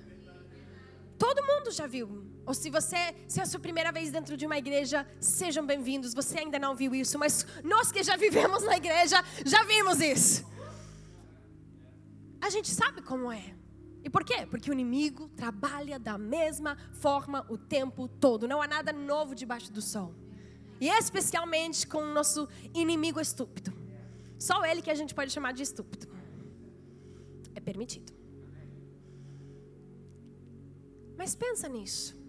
Todo 1.18 1.44
mundo 1.44 1.72
já 1.72 1.88
viu. 1.88 2.28
Ou 2.46 2.54
se 2.54 2.70
você, 2.70 3.16
se 3.28 3.40
é 3.40 3.44
a 3.44 3.46
sua 3.46 3.60
primeira 3.60 3.92
vez 3.92 4.12
dentro 4.12 4.36
de 4.36 4.46
uma 4.46 4.58
igreja, 4.58 5.08
sejam 5.20 5.66
bem-vindos. 5.66 6.14
Você 6.14 6.40
ainda 6.40 6.58
não 6.60 6.76
viu 6.76 6.94
isso, 6.94 7.18
mas 7.18 7.46
nós 7.64 7.92
que 7.92 8.04
já 8.04 8.16
vivemos 8.18 8.64
na 8.64 8.78
igreja, 8.78 9.24
já 9.46 9.64
vimos 9.64 10.00
isso. 10.02 10.46
A 12.42 12.50
gente 12.50 12.70
sabe 12.72 13.02
como 13.04 13.32
é. 13.32 13.61
E 14.04 14.10
por 14.10 14.24
quê? 14.24 14.46
Porque 14.50 14.70
o 14.70 14.74
inimigo 14.74 15.30
trabalha 15.30 16.00
da 16.00 16.18
mesma 16.18 16.78
forma 16.94 17.46
o 17.50 17.58
tempo 17.58 18.08
todo. 18.08 18.48
Não 18.48 18.62
há 18.62 18.68
nada 18.68 18.92
novo 18.92 19.36
debaixo 19.36 19.72
do 19.72 19.82
sol. 19.82 20.14
E 20.80 20.88
especialmente 20.90 21.86
com 21.86 22.00
o 22.00 22.14
nosso 22.14 22.48
inimigo 22.74 23.20
estúpido. 23.20 23.72
Só 24.40 24.66
ele 24.66 24.82
que 24.82 24.90
a 24.90 24.96
gente 24.96 25.14
pode 25.14 25.32
chamar 25.32 25.54
de 25.54 25.62
estúpido 25.62 26.08
é 27.54 27.60
permitido. 27.60 28.12
Mas 31.16 31.36
pensa 31.36 31.70
nisso. 31.70 32.20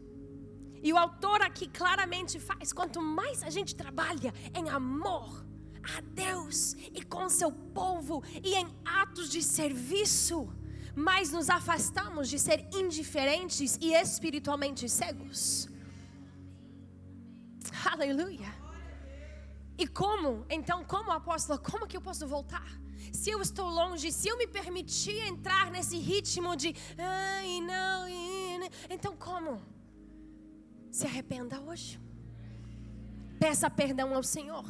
E 0.82 0.92
o 0.92 0.98
autor 0.98 1.40
aqui 1.40 1.66
claramente 1.68 2.38
faz: 2.38 2.72
quanto 2.72 3.00
mais 3.00 3.42
a 3.42 3.48
gente 3.48 3.74
trabalha 3.74 4.35
em 4.54 4.68
amor 4.68 5.46
a 5.82 6.00
Deus 6.00 6.74
e 6.92 7.02
com 7.02 7.28
seu 7.28 7.50
povo 7.50 8.22
e 8.44 8.54
em 8.54 8.66
atos 8.85 9.30
de 9.30 9.42
serviço, 9.42 10.52
mais 10.94 11.33
nos 11.33 11.48
afastamos 11.48 12.28
de 12.28 12.38
ser 12.38 12.68
indiferentes 12.72 13.78
e 13.81 13.94
espiritualmente 13.94 14.88
cegos. 14.88 15.68
Aleluia. 17.85 18.52
E 19.78 19.87
como, 19.87 20.46
então, 20.50 20.85
como 20.85 21.11
apóstolo, 21.11 21.59
como 21.59 21.87
que 21.87 21.96
eu 21.96 22.00
posso 22.00 22.26
voltar? 22.26 22.83
se 23.11 23.31
eu 23.31 23.40
estou 23.40 23.68
longe, 23.68 24.12
se 24.12 24.28
eu 24.28 24.38
me 24.38 24.46
permitir 24.46 25.16
entrar 25.26 25.70
nesse 25.70 25.98
ritmo 25.98 26.57
de 26.57 26.74
ai, 26.98 27.61
não, 27.61 28.09
então 28.88 29.16
como? 29.16 29.61
Se 30.90 31.07
arrependa 31.07 31.61
hoje. 31.61 32.00
Peça 33.38 33.68
perdão 33.68 34.14
ao 34.14 34.22
Senhor. 34.22 34.64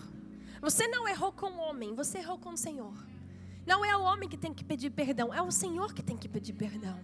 Você 0.60 0.86
não 0.86 1.06
errou 1.08 1.32
com 1.32 1.46
o 1.46 1.58
homem, 1.58 1.94
você 1.94 2.18
errou 2.18 2.38
com 2.38 2.50
o 2.50 2.56
Senhor. 2.56 2.94
Não 3.66 3.84
é 3.84 3.96
o 3.96 4.02
homem 4.02 4.28
que 4.28 4.36
tem 4.36 4.52
que 4.52 4.64
pedir 4.64 4.90
perdão, 4.90 5.32
é 5.32 5.40
o 5.40 5.50
Senhor 5.50 5.92
que 5.94 6.02
tem 6.02 6.16
que 6.16 6.28
pedir 6.28 6.52
perdão. 6.52 6.98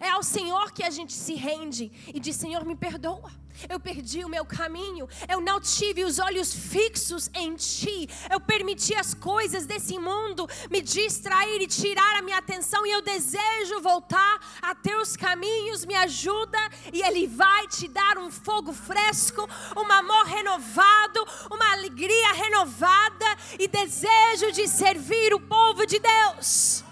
É 0.00 0.10
ao 0.10 0.22
Senhor 0.22 0.72
que 0.72 0.82
a 0.82 0.90
gente 0.90 1.12
se 1.12 1.34
rende 1.34 1.90
e 2.12 2.20
diz: 2.20 2.36
Senhor, 2.36 2.64
me 2.64 2.76
perdoa. 2.76 3.30
Eu 3.68 3.78
perdi 3.78 4.24
o 4.24 4.28
meu 4.28 4.44
caminho, 4.44 5.08
eu 5.28 5.40
não 5.40 5.60
tive 5.60 6.02
os 6.04 6.18
olhos 6.18 6.52
fixos 6.52 7.30
em 7.32 7.54
Ti, 7.54 8.08
eu 8.28 8.40
permiti 8.40 8.92
as 8.96 9.14
coisas 9.14 9.64
desse 9.64 9.96
mundo 9.96 10.48
me 10.68 10.82
distrair 10.82 11.62
e 11.62 11.66
tirar 11.68 12.16
a 12.16 12.22
minha 12.22 12.38
atenção, 12.38 12.84
e 12.84 12.90
eu 12.90 13.00
desejo 13.00 13.80
voltar 13.80 14.58
a 14.60 14.74
Teus 14.74 15.16
caminhos. 15.16 15.84
Me 15.84 15.94
ajuda, 15.94 16.58
e 16.92 17.00
Ele 17.02 17.28
vai 17.28 17.68
te 17.68 17.86
dar 17.86 18.18
um 18.18 18.28
fogo 18.28 18.72
fresco, 18.72 19.48
um 19.76 19.92
amor 19.92 20.24
renovado, 20.24 21.24
uma 21.48 21.72
alegria 21.74 22.32
renovada 22.32 23.26
e 23.58 23.68
desejo 23.68 24.50
de 24.50 24.66
servir 24.66 25.32
o 25.32 25.40
povo 25.40 25.86
de 25.86 26.00
Deus. 26.10 26.84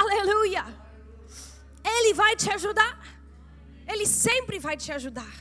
Aleluia. 0.00 0.64
Ele 1.84 2.14
vai 2.14 2.34
te 2.36 2.50
ajudar. 2.50 2.98
Ele 3.86 4.06
sempre 4.06 4.58
vai 4.58 4.76
te 4.76 4.90
ajudar. 4.92 5.34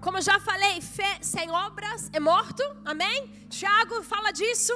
Como 0.00 0.18
eu 0.18 0.22
já 0.22 0.38
falei, 0.40 0.80
fé 0.80 1.18
sem 1.20 1.50
obras 1.50 2.10
é 2.12 2.20
morto. 2.20 2.62
Amém? 2.84 3.46
Tiago 3.48 4.02
fala 4.02 4.32
disso. 4.32 4.74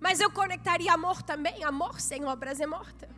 Mas 0.00 0.20
eu 0.20 0.30
conectaria 0.30 0.92
amor 0.92 1.22
também. 1.22 1.64
Amor 1.64 2.00
sem 2.00 2.24
obras 2.24 2.60
é 2.60 2.66
morta. 2.66 3.08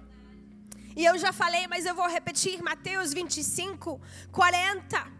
E 0.96 1.04
eu 1.04 1.16
já 1.18 1.32
falei, 1.32 1.66
mas 1.66 1.86
eu 1.86 1.94
vou 1.94 2.08
repetir. 2.08 2.62
Mateus 2.62 3.12
25, 3.12 4.00
40. 4.32 5.17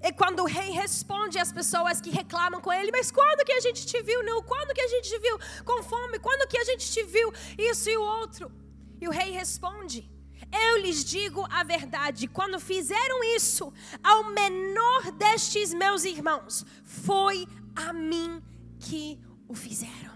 É 0.00 0.12
quando 0.12 0.40
o 0.40 0.46
rei 0.46 0.70
responde 0.70 1.38
às 1.38 1.50
pessoas 1.50 2.00
que 2.00 2.10
reclamam 2.10 2.60
com 2.60 2.72
ele: 2.72 2.90
Mas 2.92 3.10
quando 3.10 3.44
que 3.44 3.52
a 3.52 3.60
gente 3.60 3.86
te 3.86 4.02
viu? 4.02 4.22
Não, 4.22 4.42
quando 4.42 4.74
que 4.74 4.80
a 4.80 4.88
gente 4.88 5.08
te 5.08 5.18
viu 5.18 5.38
com 5.64 5.82
fome? 5.82 6.18
Quando 6.18 6.48
que 6.48 6.58
a 6.58 6.64
gente 6.64 6.90
te 6.90 7.02
viu 7.02 7.32
isso 7.58 7.88
e 7.88 7.96
o 7.96 8.02
outro? 8.02 8.52
E 9.00 9.08
o 9.08 9.10
rei 9.10 9.30
responde: 9.30 10.10
Eu 10.52 10.78
lhes 10.78 11.04
digo 11.04 11.46
a 11.50 11.64
verdade, 11.64 12.28
quando 12.28 12.60
fizeram 12.60 13.24
isso 13.36 13.72
ao 14.02 14.24
menor 14.30 15.10
destes 15.12 15.72
meus 15.72 16.04
irmãos, 16.04 16.64
foi 16.84 17.46
a 17.74 17.92
mim 17.92 18.42
que 18.78 19.20
o 19.48 19.54
fizeram. 19.54 20.14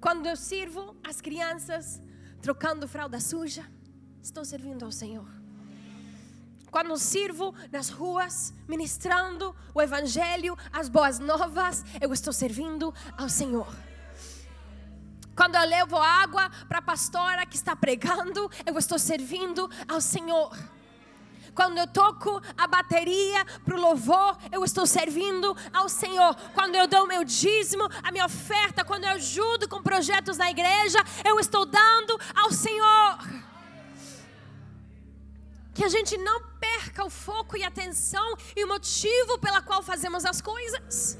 Quando 0.00 0.26
eu 0.26 0.36
sirvo 0.36 0.96
as 1.04 1.20
crianças 1.20 2.00
trocando 2.40 2.88
fralda 2.88 3.20
suja, 3.20 3.64
estou 4.20 4.44
servindo 4.44 4.84
ao 4.84 4.90
Senhor 4.90 5.41
quando 6.72 6.96
sirvo 6.96 7.54
nas 7.70 7.90
ruas, 7.90 8.54
ministrando 8.66 9.54
o 9.74 9.82
Evangelho, 9.82 10.56
as 10.72 10.88
boas 10.88 11.18
novas, 11.18 11.84
eu 12.00 12.14
estou 12.14 12.32
servindo 12.32 12.94
ao 13.14 13.28
Senhor. 13.28 13.68
Quando 15.36 15.54
eu 15.56 15.68
levo 15.68 15.98
água 15.98 16.50
para 16.66 16.78
a 16.78 16.82
pastora 16.82 17.44
que 17.44 17.56
está 17.56 17.76
pregando, 17.76 18.50
eu 18.64 18.78
estou 18.78 18.98
servindo 18.98 19.70
ao 19.86 20.00
Senhor. 20.00 20.56
Quando 21.54 21.76
eu 21.76 21.86
toco 21.86 22.40
a 22.56 22.66
bateria 22.66 23.44
para 23.66 23.76
o 23.76 23.80
louvor, 23.80 24.38
eu 24.50 24.64
estou 24.64 24.86
servindo 24.86 25.54
ao 25.74 25.90
Senhor. 25.90 26.34
Quando 26.54 26.74
eu 26.74 26.88
dou 26.88 27.06
meu 27.06 27.22
dízimo, 27.22 27.86
a 28.02 28.10
minha 28.10 28.24
oferta, 28.24 28.82
quando 28.82 29.04
eu 29.04 29.10
ajudo 29.10 29.68
com 29.68 29.82
projetos 29.82 30.38
na 30.38 30.50
igreja, 30.50 30.98
eu 31.22 31.38
estou 31.38 31.66
dando 31.66 32.18
ao 32.34 32.50
Senhor. 32.50 33.18
Que 35.74 35.84
a 35.84 35.88
gente 35.90 36.16
não 36.16 36.51
perca 36.92 37.04
o 37.04 37.10
foco 37.10 37.56
e 37.56 37.64
a 37.64 37.68
atenção 37.68 38.36
e 38.54 38.62
o 38.64 38.68
motivo 38.68 39.38
pela 39.38 39.62
qual 39.62 39.82
fazemos 39.82 40.24
as 40.26 40.42
coisas. 40.42 41.18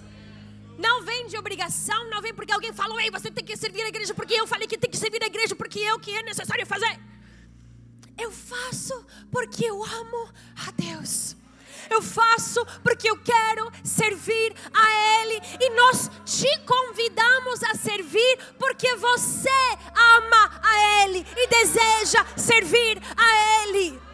Não 0.79 1.03
vem 1.03 1.27
de 1.27 1.39
obrigação, 1.39 2.11
não 2.11 2.21
vem 2.21 2.35
porque 2.35 2.53
alguém 2.53 2.73
falou, 2.73 3.01
ei, 3.01 3.11
você 3.11 3.31
tem 3.31 3.45
que 3.45 3.57
servir 3.57 3.83
a 3.83 3.89
igreja, 3.89 4.13
porque 4.13 4.35
eu 4.35 4.47
falei 4.47 4.69
que 4.69 4.77
tem 4.77 4.91
que 4.91 4.99
servir 4.99 5.23
a 5.23 5.27
igreja, 5.27 5.57
porque 5.57 5.79
eu 5.79 5.99
que 5.99 6.11
é 6.11 6.23
necessário 6.23 6.67
fazer. 6.67 7.01
Eu 8.19 8.31
faço 8.31 9.07
porque 9.31 9.65
eu 9.65 9.83
amo 9.83 10.29
a 10.67 10.71
Deus. 10.73 11.37
Eu 11.91 12.03
faço 12.03 12.65
porque 12.83 13.09
eu 13.09 13.17
quero 13.19 13.71
servir 13.83 14.55
a 14.73 15.21
Ele. 15.21 15.41
E 15.59 15.71
nós 15.71 16.11
te 16.25 16.59
convidamos 16.61 17.63
a 17.63 17.75
servir 17.75 18.39
porque 18.59 18.95
você 18.97 19.49
ama 20.19 20.61
a 20.63 21.03
Ele 21.03 21.27
e 21.37 21.47
deseja 21.49 22.25
servir 22.37 23.01
a 23.17 23.67
Ele. 23.67 24.12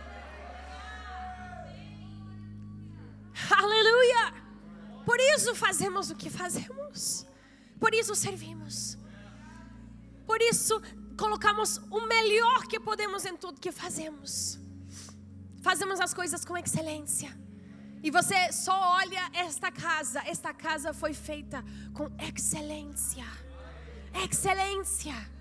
Aleluia! 3.51 4.35
Por 5.05 5.19
isso 5.21 5.55
fazemos 5.55 6.11
o 6.11 6.17
que 6.17 6.29
fazemos. 6.29 7.27
Por 7.81 7.95
isso 7.95 8.15
servimos. 8.15 8.99
Por 10.27 10.41
isso 10.43 10.81
colocamos 11.17 11.79
o 11.91 12.07
melhor 12.07 12.67
que 12.67 12.79
podemos 12.79 13.25
em 13.25 13.37
tudo 13.37 13.61
que 13.61 13.73
fazemos. 13.73 14.59
Fazemos 15.63 16.01
as 16.01 16.13
coisas 16.13 16.45
com 16.45 16.57
excelência. 16.57 17.31
E 18.03 18.11
você 18.11 18.53
só 18.53 18.79
olha 18.97 19.31
esta 19.33 19.71
casa. 19.73 20.21
Esta 20.27 20.53
casa 20.55 20.93
foi 20.93 21.15
feita 21.15 21.65
com 21.95 22.11
excelência. 22.19 23.27
Excelência. 24.25 25.38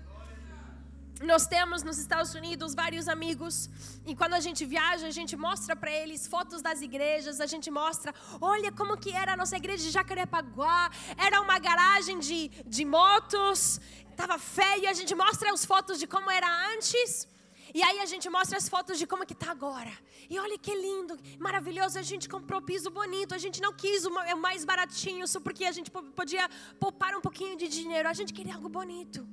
Nós 1.22 1.46
temos 1.46 1.82
nos 1.82 1.98
Estados 1.98 2.34
Unidos 2.34 2.74
vários 2.74 3.08
amigos 3.08 3.68
e 4.06 4.14
quando 4.14 4.34
a 4.34 4.40
gente 4.40 4.64
viaja 4.64 5.06
a 5.06 5.10
gente 5.10 5.36
mostra 5.36 5.74
para 5.74 5.90
eles 5.90 6.26
fotos 6.26 6.62
das 6.62 6.80
igrejas 6.80 7.40
a 7.40 7.46
gente 7.46 7.70
mostra 7.70 8.14
olha 8.40 8.70
como 8.70 8.96
que 8.96 9.12
era 9.12 9.32
a 9.32 9.36
nossa 9.36 9.56
igreja 9.56 9.82
de 9.84 9.90
Jacarepaguá 9.90 10.90
era 11.16 11.40
uma 11.40 11.58
garagem 11.58 12.18
de, 12.18 12.48
de 12.66 12.84
motos 12.84 13.80
estava 14.10 14.38
feio 14.38 14.88
a 14.88 14.92
gente 14.92 15.14
mostra 15.14 15.52
as 15.52 15.64
fotos 15.64 15.98
de 15.98 16.06
como 16.06 16.30
era 16.30 16.48
antes 16.74 17.26
e 17.74 17.82
aí 17.82 17.98
a 18.00 18.06
gente 18.06 18.30
mostra 18.30 18.56
as 18.56 18.68
fotos 18.68 18.98
de 18.98 19.06
como 19.06 19.26
que 19.26 19.34
tá 19.34 19.50
agora. 19.50 19.92
E 20.30 20.38
olha 20.38 20.56
que 20.56 20.74
lindo 20.74 21.18
maravilhoso 21.38 21.98
a 21.98 22.02
gente 22.02 22.26
comprou 22.26 22.62
piso 22.62 22.90
bonito 22.90 23.34
a 23.34 23.38
gente 23.38 23.60
não 23.60 23.74
quis 23.74 24.06
o 24.06 24.36
mais 24.38 24.64
baratinho 24.64 25.28
só 25.28 25.38
porque 25.38 25.66
a 25.66 25.72
gente 25.72 25.90
podia 25.90 26.48
poupar 26.80 27.14
um 27.14 27.20
pouquinho 27.20 27.56
de 27.58 27.68
dinheiro 27.68 28.08
a 28.08 28.14
gente 28.14 28.32
queria 28.32 28.54
algo 28.54 28.70
bonito 28.70 29.26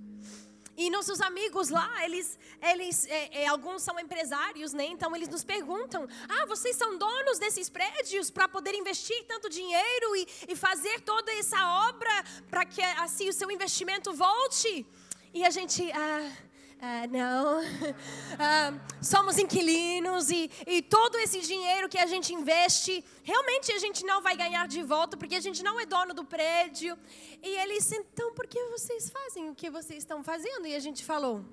e 0.77 0.89
nossos 0.89 1.21
amigos 1.21 1.69
lá, 1.69 2.03
eles, 2.03 2.37
eles 2.61 3.05
é, 3.05 3.43
é, 3.43 3.47
alguns 3.47 3.81
são 3.81 3.97
empresários, 3.99 4.73
né? 4.73 4.85
Então 4.85 5.15
eles 5.15 5.29
nos 5.29 5.43
perguntam: 5.43 6.07
ah, 6.27 6.45
vocês 6.45 6.75
são 6.75 6.97
donos 6.97 7.39
desses 7.39 7.69
prédios 7.69 8.29
para 8.29 8.47
poder 8.47 8.73
investir 8.75 9.23
tanto 9.25 9.49
dinheiro 9.49 10.15
e, 10.15 10.27
e 10.49 10.55
fazer 10.55 10.99
toda 11.01 11.31
essa 11.33 11.87
obra 11.87 12.11
para 12.49 12.65
que 12.65 12.81
assim 12.81 13.29
o 13.29 13.33
seu 13.33 13.49
investimento 13.49 14.13
volte? 14.13 14.85
E 15.33 15.45
a 15.45 15.49
gente, 15.49 15.89
ah, 15.91 16.31
Uh, 16.75 17.07
não, 17.09 17.61
uh, 17.61 18.81
somos 19.01 19.37
inquilinos 19.37 20.29
e, 20.29 20.51
e 20.67 20.81
todo 20.81 21.17
esse 21.17 21.39
dinheiro 21.41 21.87
que 21.87 21.97
a 21.97 22.05
gente 22.05 22.33
investe, 22.33 23.03
realmente 23.23 23.71
a 23.71 23.79
gente 23.79 24.05
não 24.05 24.21
vai 24.21 24.35
ganhar 24.35 24.67
de 24.67 24.83
volta 24.83 25.15
porque 25.15 25.35
a 25.35 25.39
gente 25.39 25.63
não 25.63 25.79
é 25.79 25.85
dono 25.85 26.13
do 26.13 26.25
prédio. 26.25 26.97
E 27.41 27.49
eles, 27.61 27.91
então, 27.91 28.33
por 28.33 28.45
que 28.45 28.61
vocês 28.65 29.09
fazem 29.09 29.49
o 29.49 29.55
que 29.55 29.69
vocês 29.69 29.99
estão 29.99 30.23
fazendo? 30.23 30.67
E 30.67 30.75
a 30.75 30.79
gente 30.79 31.03
falou: 31.03 31.43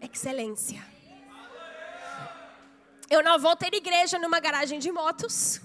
excelência. 0.00 0.84
Eu 3.08 3.22
não 3.22 3.38
vou 3.38 3.54
ter 3.54 3.72
igreja 3.72 4.18
numa 4.18 4.40
garagem 4.40 4.78
de 4.80 4.90
motos. 4.90 5.60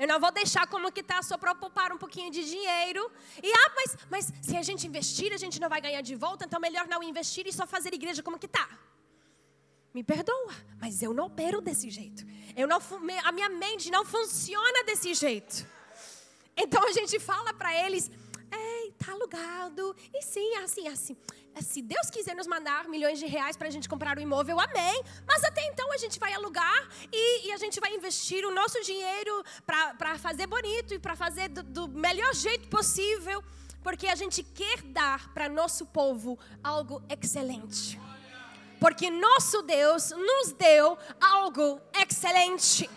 Eu 0.00 0.08
não 0.08 0.18
vou 0.18 0.32
deixar 0.32 0.66
como 0.66 0.90
que 0.90 1.02
está 1.06 1.22
só 1.22 1.36
para 1.36 1.54
poupar 1.54 1.92
um 1.92 1.98
pouquinho 1.98 2.30
de 2.36 2.42
dinheiro. 2.52 3.02
E 3.42 3.52
ah, 3.52 3.72
mas, 3.76 3.90
mas 4.12 4.32
se 4.40 4.56
a 4.56 4.62
gente 4.68 4.86
investir, 4.86 5.30
a 5.34 5.36
gente 5.36 5.60
não 5.60 5.68
vai 5.68 5.80
ganhar 5.86 6.00
de 6.00 6.14
volta, 6.14 6.46
então 6.46 6.58
melhor 6.58 6.86
não 6.88 7.02
investir 7.02 7.46
e 7.46 7.52
só 7.52 7.66
fazer 7.66 7.92
igreja 7.92 8.22
como 8.22 8.38
que 8.38 8.46
está. 8.46 8.66
Me 9.92 10.02
perdoa, 10.02 10.54
mas 10.80 11.02
eu 11.02 11.12
não 11.12 11.26
opero 11.26 11.60
desse 11.60 11.90
jeito. 11.90 12.24
Eu 12.56 12.66
não, 12.66 12.78
a 13.24 13.32
minha 13.32 13.50
mente 13.50 13.90
não 13.90 14.04
funciona 14.04 14.84
desse 14.84 15.12
jeito. 15.12 15.66
Então 16.56 16.82
a 16.86 16.92
gente 16.92 17.20
fala 17.20 17.52
para 17.52 17.70
eles, 17.84 18.10
ei, 18.50 18.92
tá 18.92 19.12
alugado. 19.12 19.94
E 20.14 20.22
sim, 20.22 20.54
assim, 20.64 20.88
assim. 20.88 21.16
É, 21.54 21.60
se 21.60 21.82
Deus 21.82 22.08
quiser 22.10 22.34
nos 22.34 22.46
mandar 22.46 22.88
milhões 22.88 23.18
de 23.18 23.26
reais 23.26 23.56
para 23.56 23.68
a 23.68 23.70
gente 23.70 23.88
comprar 23.88 24.16
o 24.16 24.20
um 24.20 24.22
imóvel, 24.22 24.58
amém. 24.60 25.02
Mas 25.26 25.42
até 25.44 25.62
então 25.66 25.92
a 25.92 25.96
gente 25.96 26.18
vai 26.18 26.32
alugar 26.32 26.88
e, 27.12 27.19
a 27.52 27.56
gente 27.56 27.80
vai 27.80 27.94
investir 27.94 28.44
o 28.44 28.54
nosso 28.54 28.80
dinheiro 28.82 29.44
para 29.66 30.18
fazer 30.18 30.46
bonito 30.46 30.94
e 30.94 30.98
para 30.98 31.16
fazer 31.16 31.48
do, 31.48 31.62
do 31.62 31.88
melhor 31.88 32.34
jeito 32.34 32.68
possível, 32.68 33.42
porque 33.82 34.06
a 34.08 34.14
gente 34.14 34.42
quer 34.42 34.82
dar 34.82 35.32
para 35.32 35.48
nosso 35.48 35.86
povo 35.86 36.38
algo 36.62 37.02
excelente. 37.08 38.00
Porque 38.78 39.10
nosso 39.10 39.62
Deus 39.62 40.10
nos 40.10 40.52
deu 40.52 40.96
algo 41.20 41.80
excelente. 41.94 42.88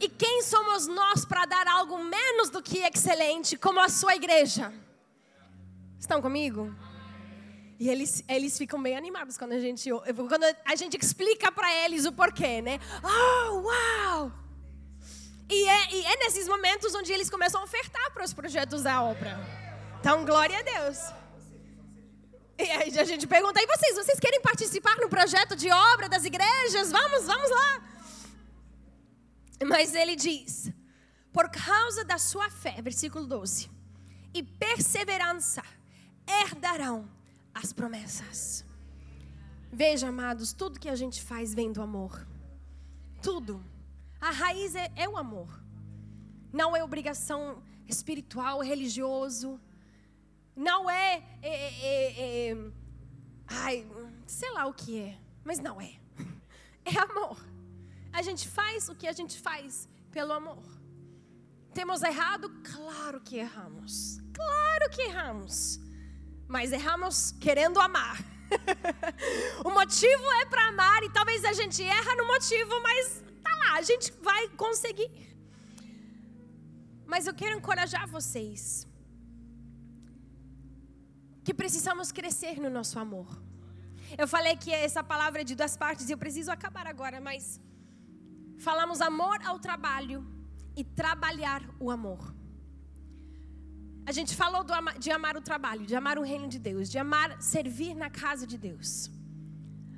E 0.00 0.08
quem 0.08 0.42
somos 0.42 0.86
nós 0.86 1.24
para 1.24 1.46
dar 1.46 1.66
algo 1.68 1.98
menos 1.98 2.50
do 2.50 2.62
que 2.62 2.78
excelente, 2.78 3.56
como 3.56 3.80
a 3.80 3.88
sua 3.88 4.14
igreja? 4.16 4.72
Estão 5.98 6.20
comigo? 6.20 6.74
E 7.78 7.88
eles, 7.88 8.22
eles 8.28 8.56
ficam 8.56 8.80
bem 8.80 8.96
animados 8.96 9.36
quando 9.36 9.52
a 9.52 9.58
gente, 9.58 9.90
quando 9.90 10.44
a 10.64 10.76
gente 10.76 10.96
explica 11.00 11.50
para 11.50 11.72
eles 11.84 12.04
o 12.04 12.12
porquê, 12.12 12.62
né? 12.62 12.78
Oh, 13.02 13.62
uau! 13.62 14.32
E 15.50 15.68
é, 15.68 15.94
e 15.94 16.04
é 16.04 16.16
nesses 16.18 16.48
momentos 16.48 16.94
onde 16.94 17.12
eles 17.12 17.28
começam 17.28 17.60
a 17.60 17.64
ofertar 17.64 18.12
para 18.12 18.24
os 18.24 18.32
projetos 18.32 18.82
da 18.82 19.02
obra. 19.02 19.38
Então, 20.00 20.24
glória 20.24 20.58
a 20.58 20.62
Deus. 20.62 20.98
E 22.56 22.62
aí 22.62 22.98
a 22.98 23.04
gente 23.04 23.26
pergunta, 23.26 23.60
e 23.60 23.66
vocês, 23.66 23.96
vocês 23.96 24.20
querem 24.20 24.40
participar 24.40 24.96
no 24.98 25.08
projeto 25.08 25.56
de 25.56 25.70
obra 25.70 26.08
das 26.08 26.24
igrejas? 26.24 26.92
Vamos, 26.92 27.24
vamos 27.24 27.50
lá. 27.50 27.82
Mas 29.66 29.94
ele 29.94 30.14
diz, 30.14 30.70
por 31.32 31.50
causa 31.50 32.04
da 32.04 32.18
sua 32.18 32.48
fé, 32.50 32.80
versículo 32.80 33.26
12, 33.26 33.68
e 34.32 34.42
perseverança, 34.42 35.62
herdarão 36.26 37.13
as 37.54 37.72
promessas. 37.72 38.64
Veja, 39.72 40.08
amados, 40.08 40.52
tudo 40.52 40.80
que 40.80 40.88
a 40.88 40.96
gente 40.96 41.22
faz 41.22 41.54
vem 41.54 41.72
do 41.72 41.80
amor. 41.80 42.26
Tudo. 43.22 43.64
A 44.20 44.30
raiz 44.30 44.74
é, 44.74 44.90
é 44.96 45.08
o 45.08 45.16
amor. 45.16 45.48
Não 46.52 46.76
é 46.76 46.82
obrigação 46.82 47.62
espiritual, 47.86 48.60
religioso. 48.60 49.60
Não 50.56 50.88
é, 50.88 51.22
é, 51.42 51.50
é, 51.52 52.50
é, 52.50 52.56
ai, 53.46 53.86
sei 54.26 54.50
lá 54.52 54.66
o 54.66 54.74
que 54.74 54.98
é, 54.98 55.18
mas 55.44 55.58
não 55.58 55.80
é. 55.80 55.94
É 56.86 56.98
amor. 56.98 57.42
A 58.12 58.20
gente 58.20 58.46
faz 58.46 58.90
o 58.90 58.94
que 58.94 59.08
a 59.08 59.12
gente 59.12 59.40
faz 59.40 59.88
pelo 60.10 60.34
amor. 60.34 60.62
Temos 61.72 62.02
errado? 62.02 62.50
Claro 62.62 63.22
que 63.22 63.36
erramos. 63.36 64.20
Claro 64.34 64.90
que 64.90 65.00
erramos 65.00 65.80
mas 66.48 66.72
erramos 66.72 67.32
querendo 67.40 67.80
amar. 67.80 68.18
o 69.64 69.70
motivo 69.70 70.32
é 70.40 70.46
para 70.46 70.68
amar 70.68 71.02
e 71.02 71.10
talvez 71.10 71.44
a 71.44 71.52
gente 71.52 71.82
erra 71.82 72.14
no 72.16 72.26
motivo, 72.26 72.80
mas 72.82 73.22
tá 73.42 73.50
lá, 73.56 73.78
a 73.78 73.82
gente 73.82 74.12
vai 74.22 74.48
conseguir. 74.50 75.10
Mas 77.06 77.26
eu 77.26 77.34
quero 77.34 77.56
encorajar 77.56 78.06
vocês 78.08 78.86
que 81.44 81.52
precisamos 81.52 82.10
crescer 82.10 82.58
no 82.60 82.70
nosso 82.70 82.98
amor. 82.98 83.28
Eu 84.16 84.26
falei 84.26 84.56
que 84.56 84.72
essa 84.72 85.02
palavra 85.02 85.42
é 85.42 85.44
de 85.44 85.54
duas 85.54 85.76
partes 85.76 86.08
e 86.08 86.12
eu 86.12 86.18
preciso 86.18 86.50
acabar 86.50 86.86
agora, 86.86 87.20
mas 87.20 87.60
falamos 88.58 89.00
amor 89.00 89.38
ao 89.44 89.58
trabalho 89.58 90.26
e 90.76 90.82
trabalhar 90.82 91.62
o 91.78 91.90
amor. 91.90 92.34
A 94.06 94.12
gente 94.12 94.36
falou 94.36 94.64
de 94.98 95.10
amar 95.10 95.36
o 95.36 95.40
trabalho, 95.40 95.86
de 95.86 95.96
amar 95.96 96.18
o 96.18 96.22
reino 96.22 96.46
de 96.46 96.58
Deus, 96.58 96.90
de 96.90 96.98
amar 96.98 97.40
servir 97.40 97.94
na 97.94 98.10
casa 98.10 98.46
de 98.46 98.58
Deus. 98.58 99.10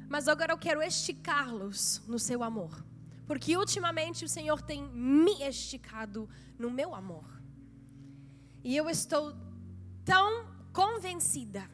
Mas 0.08 0.28
agora 0.28 0.52
eu 0.52 0.58
quero 0.58 0.80
esticá-los 0.80 2.02
no 2.06 2.18
seu 2.18 2.44
amor. 2.44 2.84
Porque 3.26 3.56
ultimamente 3.56 4.24
o 4.24 4.28
Senhor 4.28 4.62
tem 4.62 4.84
me 4.88 5.42
esticado 5.42 6.28
no 6.56 6.70
meu 6.70 6.94
amor. 6.94 7.42
E 8.62 8.76
eu 8.76 8.88
estou 8.88 9.36
tão 10.04 10.46
convencida 10.72 11.68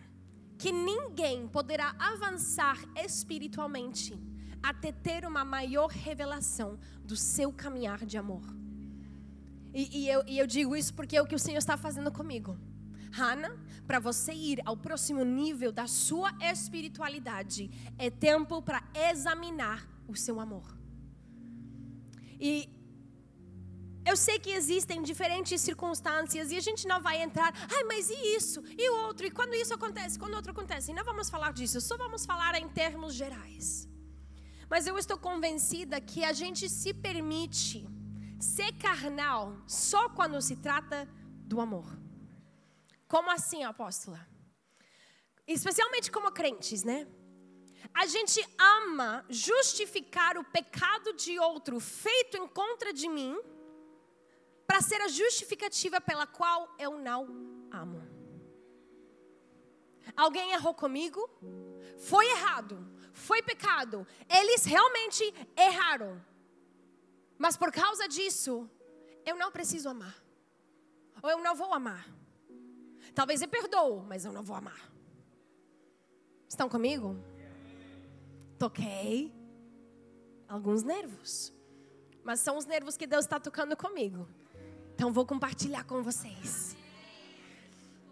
que 0.57 0.73
ninguém 0.73 1.47
poderá 1.47 1.95
avançar 1.99 2.79
espiritualmente 2.97 4.19
até 4.63 4.93
ter 4.93 5.27
uma 5.27 5.45
maior 5.45 5.89
revelação 5.89 6.79
do 7.05 7.17
seu 7.17 7.53
caminhar 7.53 8.07
de 8.07 8.17
amor. 8.17 8.62
E, 9.75 10.01
e, 10.01 10.09
eu, 10.09 10.23
e 10.27 10.39
eu 10.39 10.47
digo 10.47 10.77
isso 10.77 10.93
porque 10.95 11.17
é 11.17 11.23
o 11.23 11.27
que 11.27 11.35
o 11.35 11.39
Senhor 11.39 11.59
está 11.59 11.77
fazendo 11.77 12.11
comigo. 12.13 12.59
Hannah, 13.13 13.55
para 13.87 13.99
você 13.99 14.33
ir 14.33 14.61
ao 14.65 14.77
próximo 14.77 15.25
nível 15.25 15.71
da 15.71 15.87
sua 15.87 16.31
espiritualidade, 16.41 17.71
é 17.99 18.11
tempo 18.11 18.63
para 18.63 18.83
examinar 19.11 19.87
o 20.09 20.17
seu 20.17 20.41
amor. 20.41 20.77
E 22.41 22.69
eu 24.05 24.17
sei 24.17 24.39
que 24.39 24.51
existem 24.51 25.03
diferentes 25.03 25.61
circunstâncias 25.61 26.51
e 26.51 26.57
a 26.57 26.61
gente 26.61 26.89
não 26.89 27.01
vai 27.01 27.23
entrar, 27.23 27.53
ai, 27.75 27.85
mas 27.85 28.11
e 28.11 28.37
isso? 28.37 28.63
E 28.77 28.91
o 28.91 29.07
outro? 29.07 29.27
E 29.27 29.31
quando 29.31 29.55
isso 29.55 29.75
acontece? 29.75 30.19
Quando 30.19 30.35
outro 30.35 30.53
acontece? 30.53 30.91
E 30.91 30.95
não 30.95 31.05
vamos 31.05 31.31
falar 31.31 31.53
disso, 31.53 31.81
só 31.81 31.97
vamos 31.97 32.27
falar 32.27 32.55
em 32.61 32.69
termos 32.69 33.15
gerais. 33.15 33.89
Mas 34.69 34.87
eu 34.87 34.97
estou 34.99 35.19
convencida 35.19 36.01
que 36.01 36.25
a 36.25 36.33
gente 36.33 36.69
se 36.69 36.93
permite 36.95 37.87
ser 38.43 38.73
carnal 38.73 39.57
só 39.69 40.09
quando 40.09 40.43
se 40.43 40.57
trata 40.57 41.09
do 41.47 41.61
amor. 41.61 41.87
Como 43.07 43.31
assim, 43.31 43.63
apóstola? 43.63 44.27
Especialmente 45.47 46.11
como 46.11 46.33
crentes, 46.33 46.83
né? 46.83 47.07
A 47.95 48.05
gente 48.07 48.45
ama 48.59 49.25
justificar 49.29 50.37
o 50.37 50.45
pecado 50.45 51.13
de 51.13 51.39
outro 51.39 51.79
feito 51.79 52.37
em 52.37 52.49
contra 52.49 52.93
de 52.93 53.09
mim 53.09 53.39
para 54.67 54.81
ser 54.81 55.01
a 55.03 55.09
justificativa 55.09 56.01
pela 56.01 56.27
qual 56.27 56.75
eu 56.79 56.99
não 56.99 57.69
amo. 57.71 58.03
Alguém 60.17 60.53
errou 60.53 60.75
comigo? 60.75 61.31
Foi 61.99 62.27
errado, 62.27 62.77
foi 63.13 63.41
pecado. 63.41 64.05
Eles 64.29 64.65
realmente 64.65 65.23
erraram. 65.57 66.32
Mas 67.43 67.57
por 67.57 67.73
causa 67.73 68.07
disso, 68.07 68.71
eu 69.27 69.35
não 69.35 69.51
preciso 69.51 69.89
amar. 69.89 70.15
Ou 71.21 71.29
eu 71.29 71.43
não 71.43 71.57
vou 71.57 71.75
amar. 71.75 72.07
Talvez 73.17 73.43
eu 73.43 73.49
perdoo, 73.49 74.05
mas 74.05 74.25
eu 74.25 74.31
não 74.31 74.45
vou 74.45 74.55
amar. 74.55 74.81
Estão 76.49 76.69
comigo? 76.69 77.17
Toquei 78.61 79.35
alguns 80.49 80.85
nervos. 80.85 81.53
Mas 82.23 82.39
são 82.39 82.57
os 82.57 82.65
nervos 82.65 82.97
que 82.97 83.09
Deus 83.09 83.25
está 83.25 83.41
tocando 83.41 83.77
comigo. 83.77 84.29
Então 84.95 85.13
vou 85.13 85.27
compartilhar 85.27 85.83
com 85.83 86.01
vocês. 86.01 86.77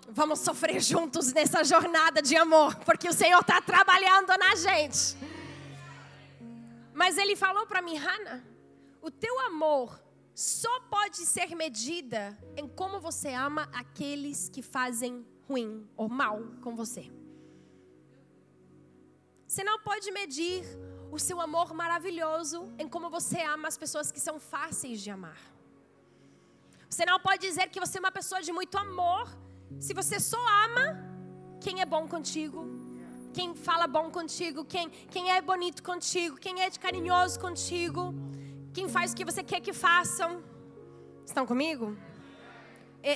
Vamos 0.09 0.41
sofrer 0.41 0.81
juntos 0.81 1.33
nessa 1.33 1.62
jornada 1.62 2.20
de 2.20 2.35
amor, 2.35 2.74
porque 2.85 3.09
o 3.09 3.12
Senhor 3.12 3.43
está 3.43 3.62
trabalhando 3.62 4.37
na 4.37 4.57
gente. 4.57 5.16
Mas 6.93 7.16
Ele 7.16 7.37
falou 7.37 7.64
para 7.64 7.81
mim, 7.81 7.97
Hannah, 7.97 8.51
o 9.01 9.11
teu 9.11 9.40
amor 9.40 10.03
só 10.34 10.80
pode 10.80 11.18
ser 11.26 11.55
medida 11.55 12.38
em 12.57 12.66
como 12.68 13.01
você 13.01 13.28
ama 13.28 13.68
aqueles 13.72 14.48
que 14.48 14.62
fazem 14.62 15.26
ruim 15.48 15.88
ou 15.96 16.09
mal 16.09 16.40
com 16.62 16.74
você. 16.74 17.11
Você 19.46 19.64
não 19.64 19.80
pode 19.80 20.11
medir 20.12 20.64
o 21.11 21.18
seu 21.18 21.40
amor 21.40 21.74
maravilhoso 21.74 22.72
em 22.78 22.88
como 22.88 23.11
você 23.11 23.42
ama 23.42 23.66
as 23.66 23.76
pessoas 23.76 24.12
que 24.12 24.20
são 24.20 24.38
fáceis 24.38 25.01
de 25.01 25.11
amar. 25.11 25.40
Você 26.88 27.05
não 27.05 27.18
pode 27.20 27.46
dizer 27.48 27.68
que 27.68 27.80
você 27.80 27.98
é 27.98 28.01
uma 28.01 28.12
pessoa 28.12 28.40
de 28.40 28.53
muito 28.53 28.78
amor 28.78 29.28
se 29.78 29.92
você 29.92 30.18
só 30.18 30.40
ama 30.64 30.86
quem 31.61 31.80
é 31.80 31.86
bom 31.86 32.09
contigo, 32.09 32.64
quem 33.32 33.55
fala 33.55 33.86
bom 33.86 34.11
contigo, 34.11 34.64
quem, 34.64 34.88
quem 34.88 35.30
é 35.30 35.40
bonito 35.40 35.82
contigo, 35.82 36.36
quem 36.36 36.62
é 36.62 36.70
carinhoso 36.70 37.38
contigo, 37.38 38.14
quem 38.73 38.89
faz 38.89 39.12
o 39.12 39.16
que 39.16 39.25
você 39.25 39.43
quer 39.43 39.61
que 39.61 39.73
façam. 39.73 40.43
Estão 41.25 41.47
comigo? 41.47 41.97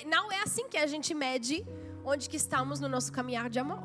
Não 0.06 0.32
é 0.32 0.40
assim 0.42 0.68
que 0.68 0.76
a 0.76 0.86
gente 0.86 1.12
mede 1.14 1.64
onde 2.04 2.28
que 2.28 2.36
estamos 2.36 2.80
no 2.80 2.88
nosso 2.88 3.12
caminhar 3.12 3.48
de 3.50 3.58
amor 3.58 3.84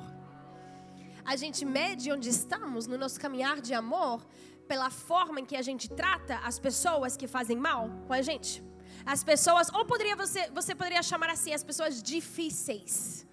a 1.32 1.36
gente 1.36 1.64
mede 1.64 2.12
onde 2.12 2.28
estamos 2.28 2.88
no 2.88 2.98
nosso 2.98 3.20
caminhar 3.20 3.62
de 3.62 3.72
amor 3.72 4.26
pela 4.68 4.90
forma 4.90 5.40
em 5.40 5.46
que 5.46 5.56
a 5.56 5.62
gente 5.62 5.88
trata 5.88 6.40
as 6.50 6.58
pessoas 6.58 7.16
que 7.16 7.28
fazem 7.28 7.56
mal 7.56 7.88
com 8.08 8.14
a 8.14 8.22
gente. 8.24 8.64
As 9.06 9.24
pessoas, 9.24 9.72
ou 9.72 9.86
poderia 9.86 10.16
você, 10.16 10.50
você 10.50 10.74
poderia 10.74 11.04
chamar 11.04 11.30
assim, 11.30 11.54
as 11.54 11.64
pessoas 11.64 12.02
difíceis 12.02 13.28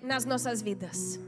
nas 0.00 0.24
nossas 0.24 0.62
vidas. 0.62 1.18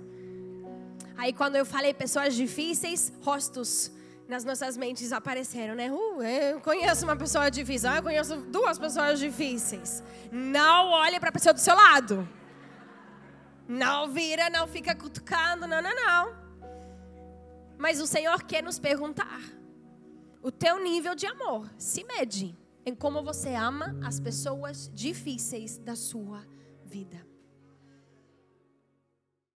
Aí 1.17 1.33
quando 1.33 1.57
eu 1.57 1.67
falei 1.67 1.93
pessoas 1.93 2.37
difíceis, 2.37 3.13
rostos 3.23 3.91
nas 4.29 4.45
nossas 4.45 4.77
mentes 4.77 5.12
apareceram, 5.12 5.75
né? 5.75 5.91
Uh, 5.91 6.23
eu 6.23 6.61
conheço 6.61 7.05
uma 7.05 7.16
pessoa 7.16 7.51
difícil, 7.51 7.91
ah, 7.91 7.97
eu 7.97 8.03
conheço 8.03 8.37
duas 8.37 8.79
pessoas 8.79 9.18
difíceis. 9.18 10.03
Não 10.31 10.91
olhe 10.91 11.18
para 11.18 11.29
a 11.29 11.33
pessoa 11.33 11.53
do 11.53 11.61
seu 11.61 11.75
lado. 11.75 12.29
Não 13.68 14.09
vira, 14.11 14.51
não 14.51 14.66
fica 14.66 14.95
cutucando, 14.95 15.66
não, 15.66 15.81
não, 15.81 15.95
não. 15.95 16.35
Mas 17.79 18.01
o 18.01 18.07
Senhor 18.07 18.43
quer 18.43 18.62
nos 18.62 18.79
perguntar: 18.79 19.41
o 20.43 20.51
teu 20.51 20.83
nível 20.83 21.14
de 21.14 21.27
amor 21.27 21.70
se 21.79 22.05
mede 22.05 22.57
em 22.85 22.95
como 22.95 23.23
você 23.23 23.55
ama 23.55 23.97
as 24.05 24.18
pessoas 24.18 24.91
difíceis 24.93 25.79
da 25.79 25.95
sua 25.95 26.45
vida. 26.85 27.32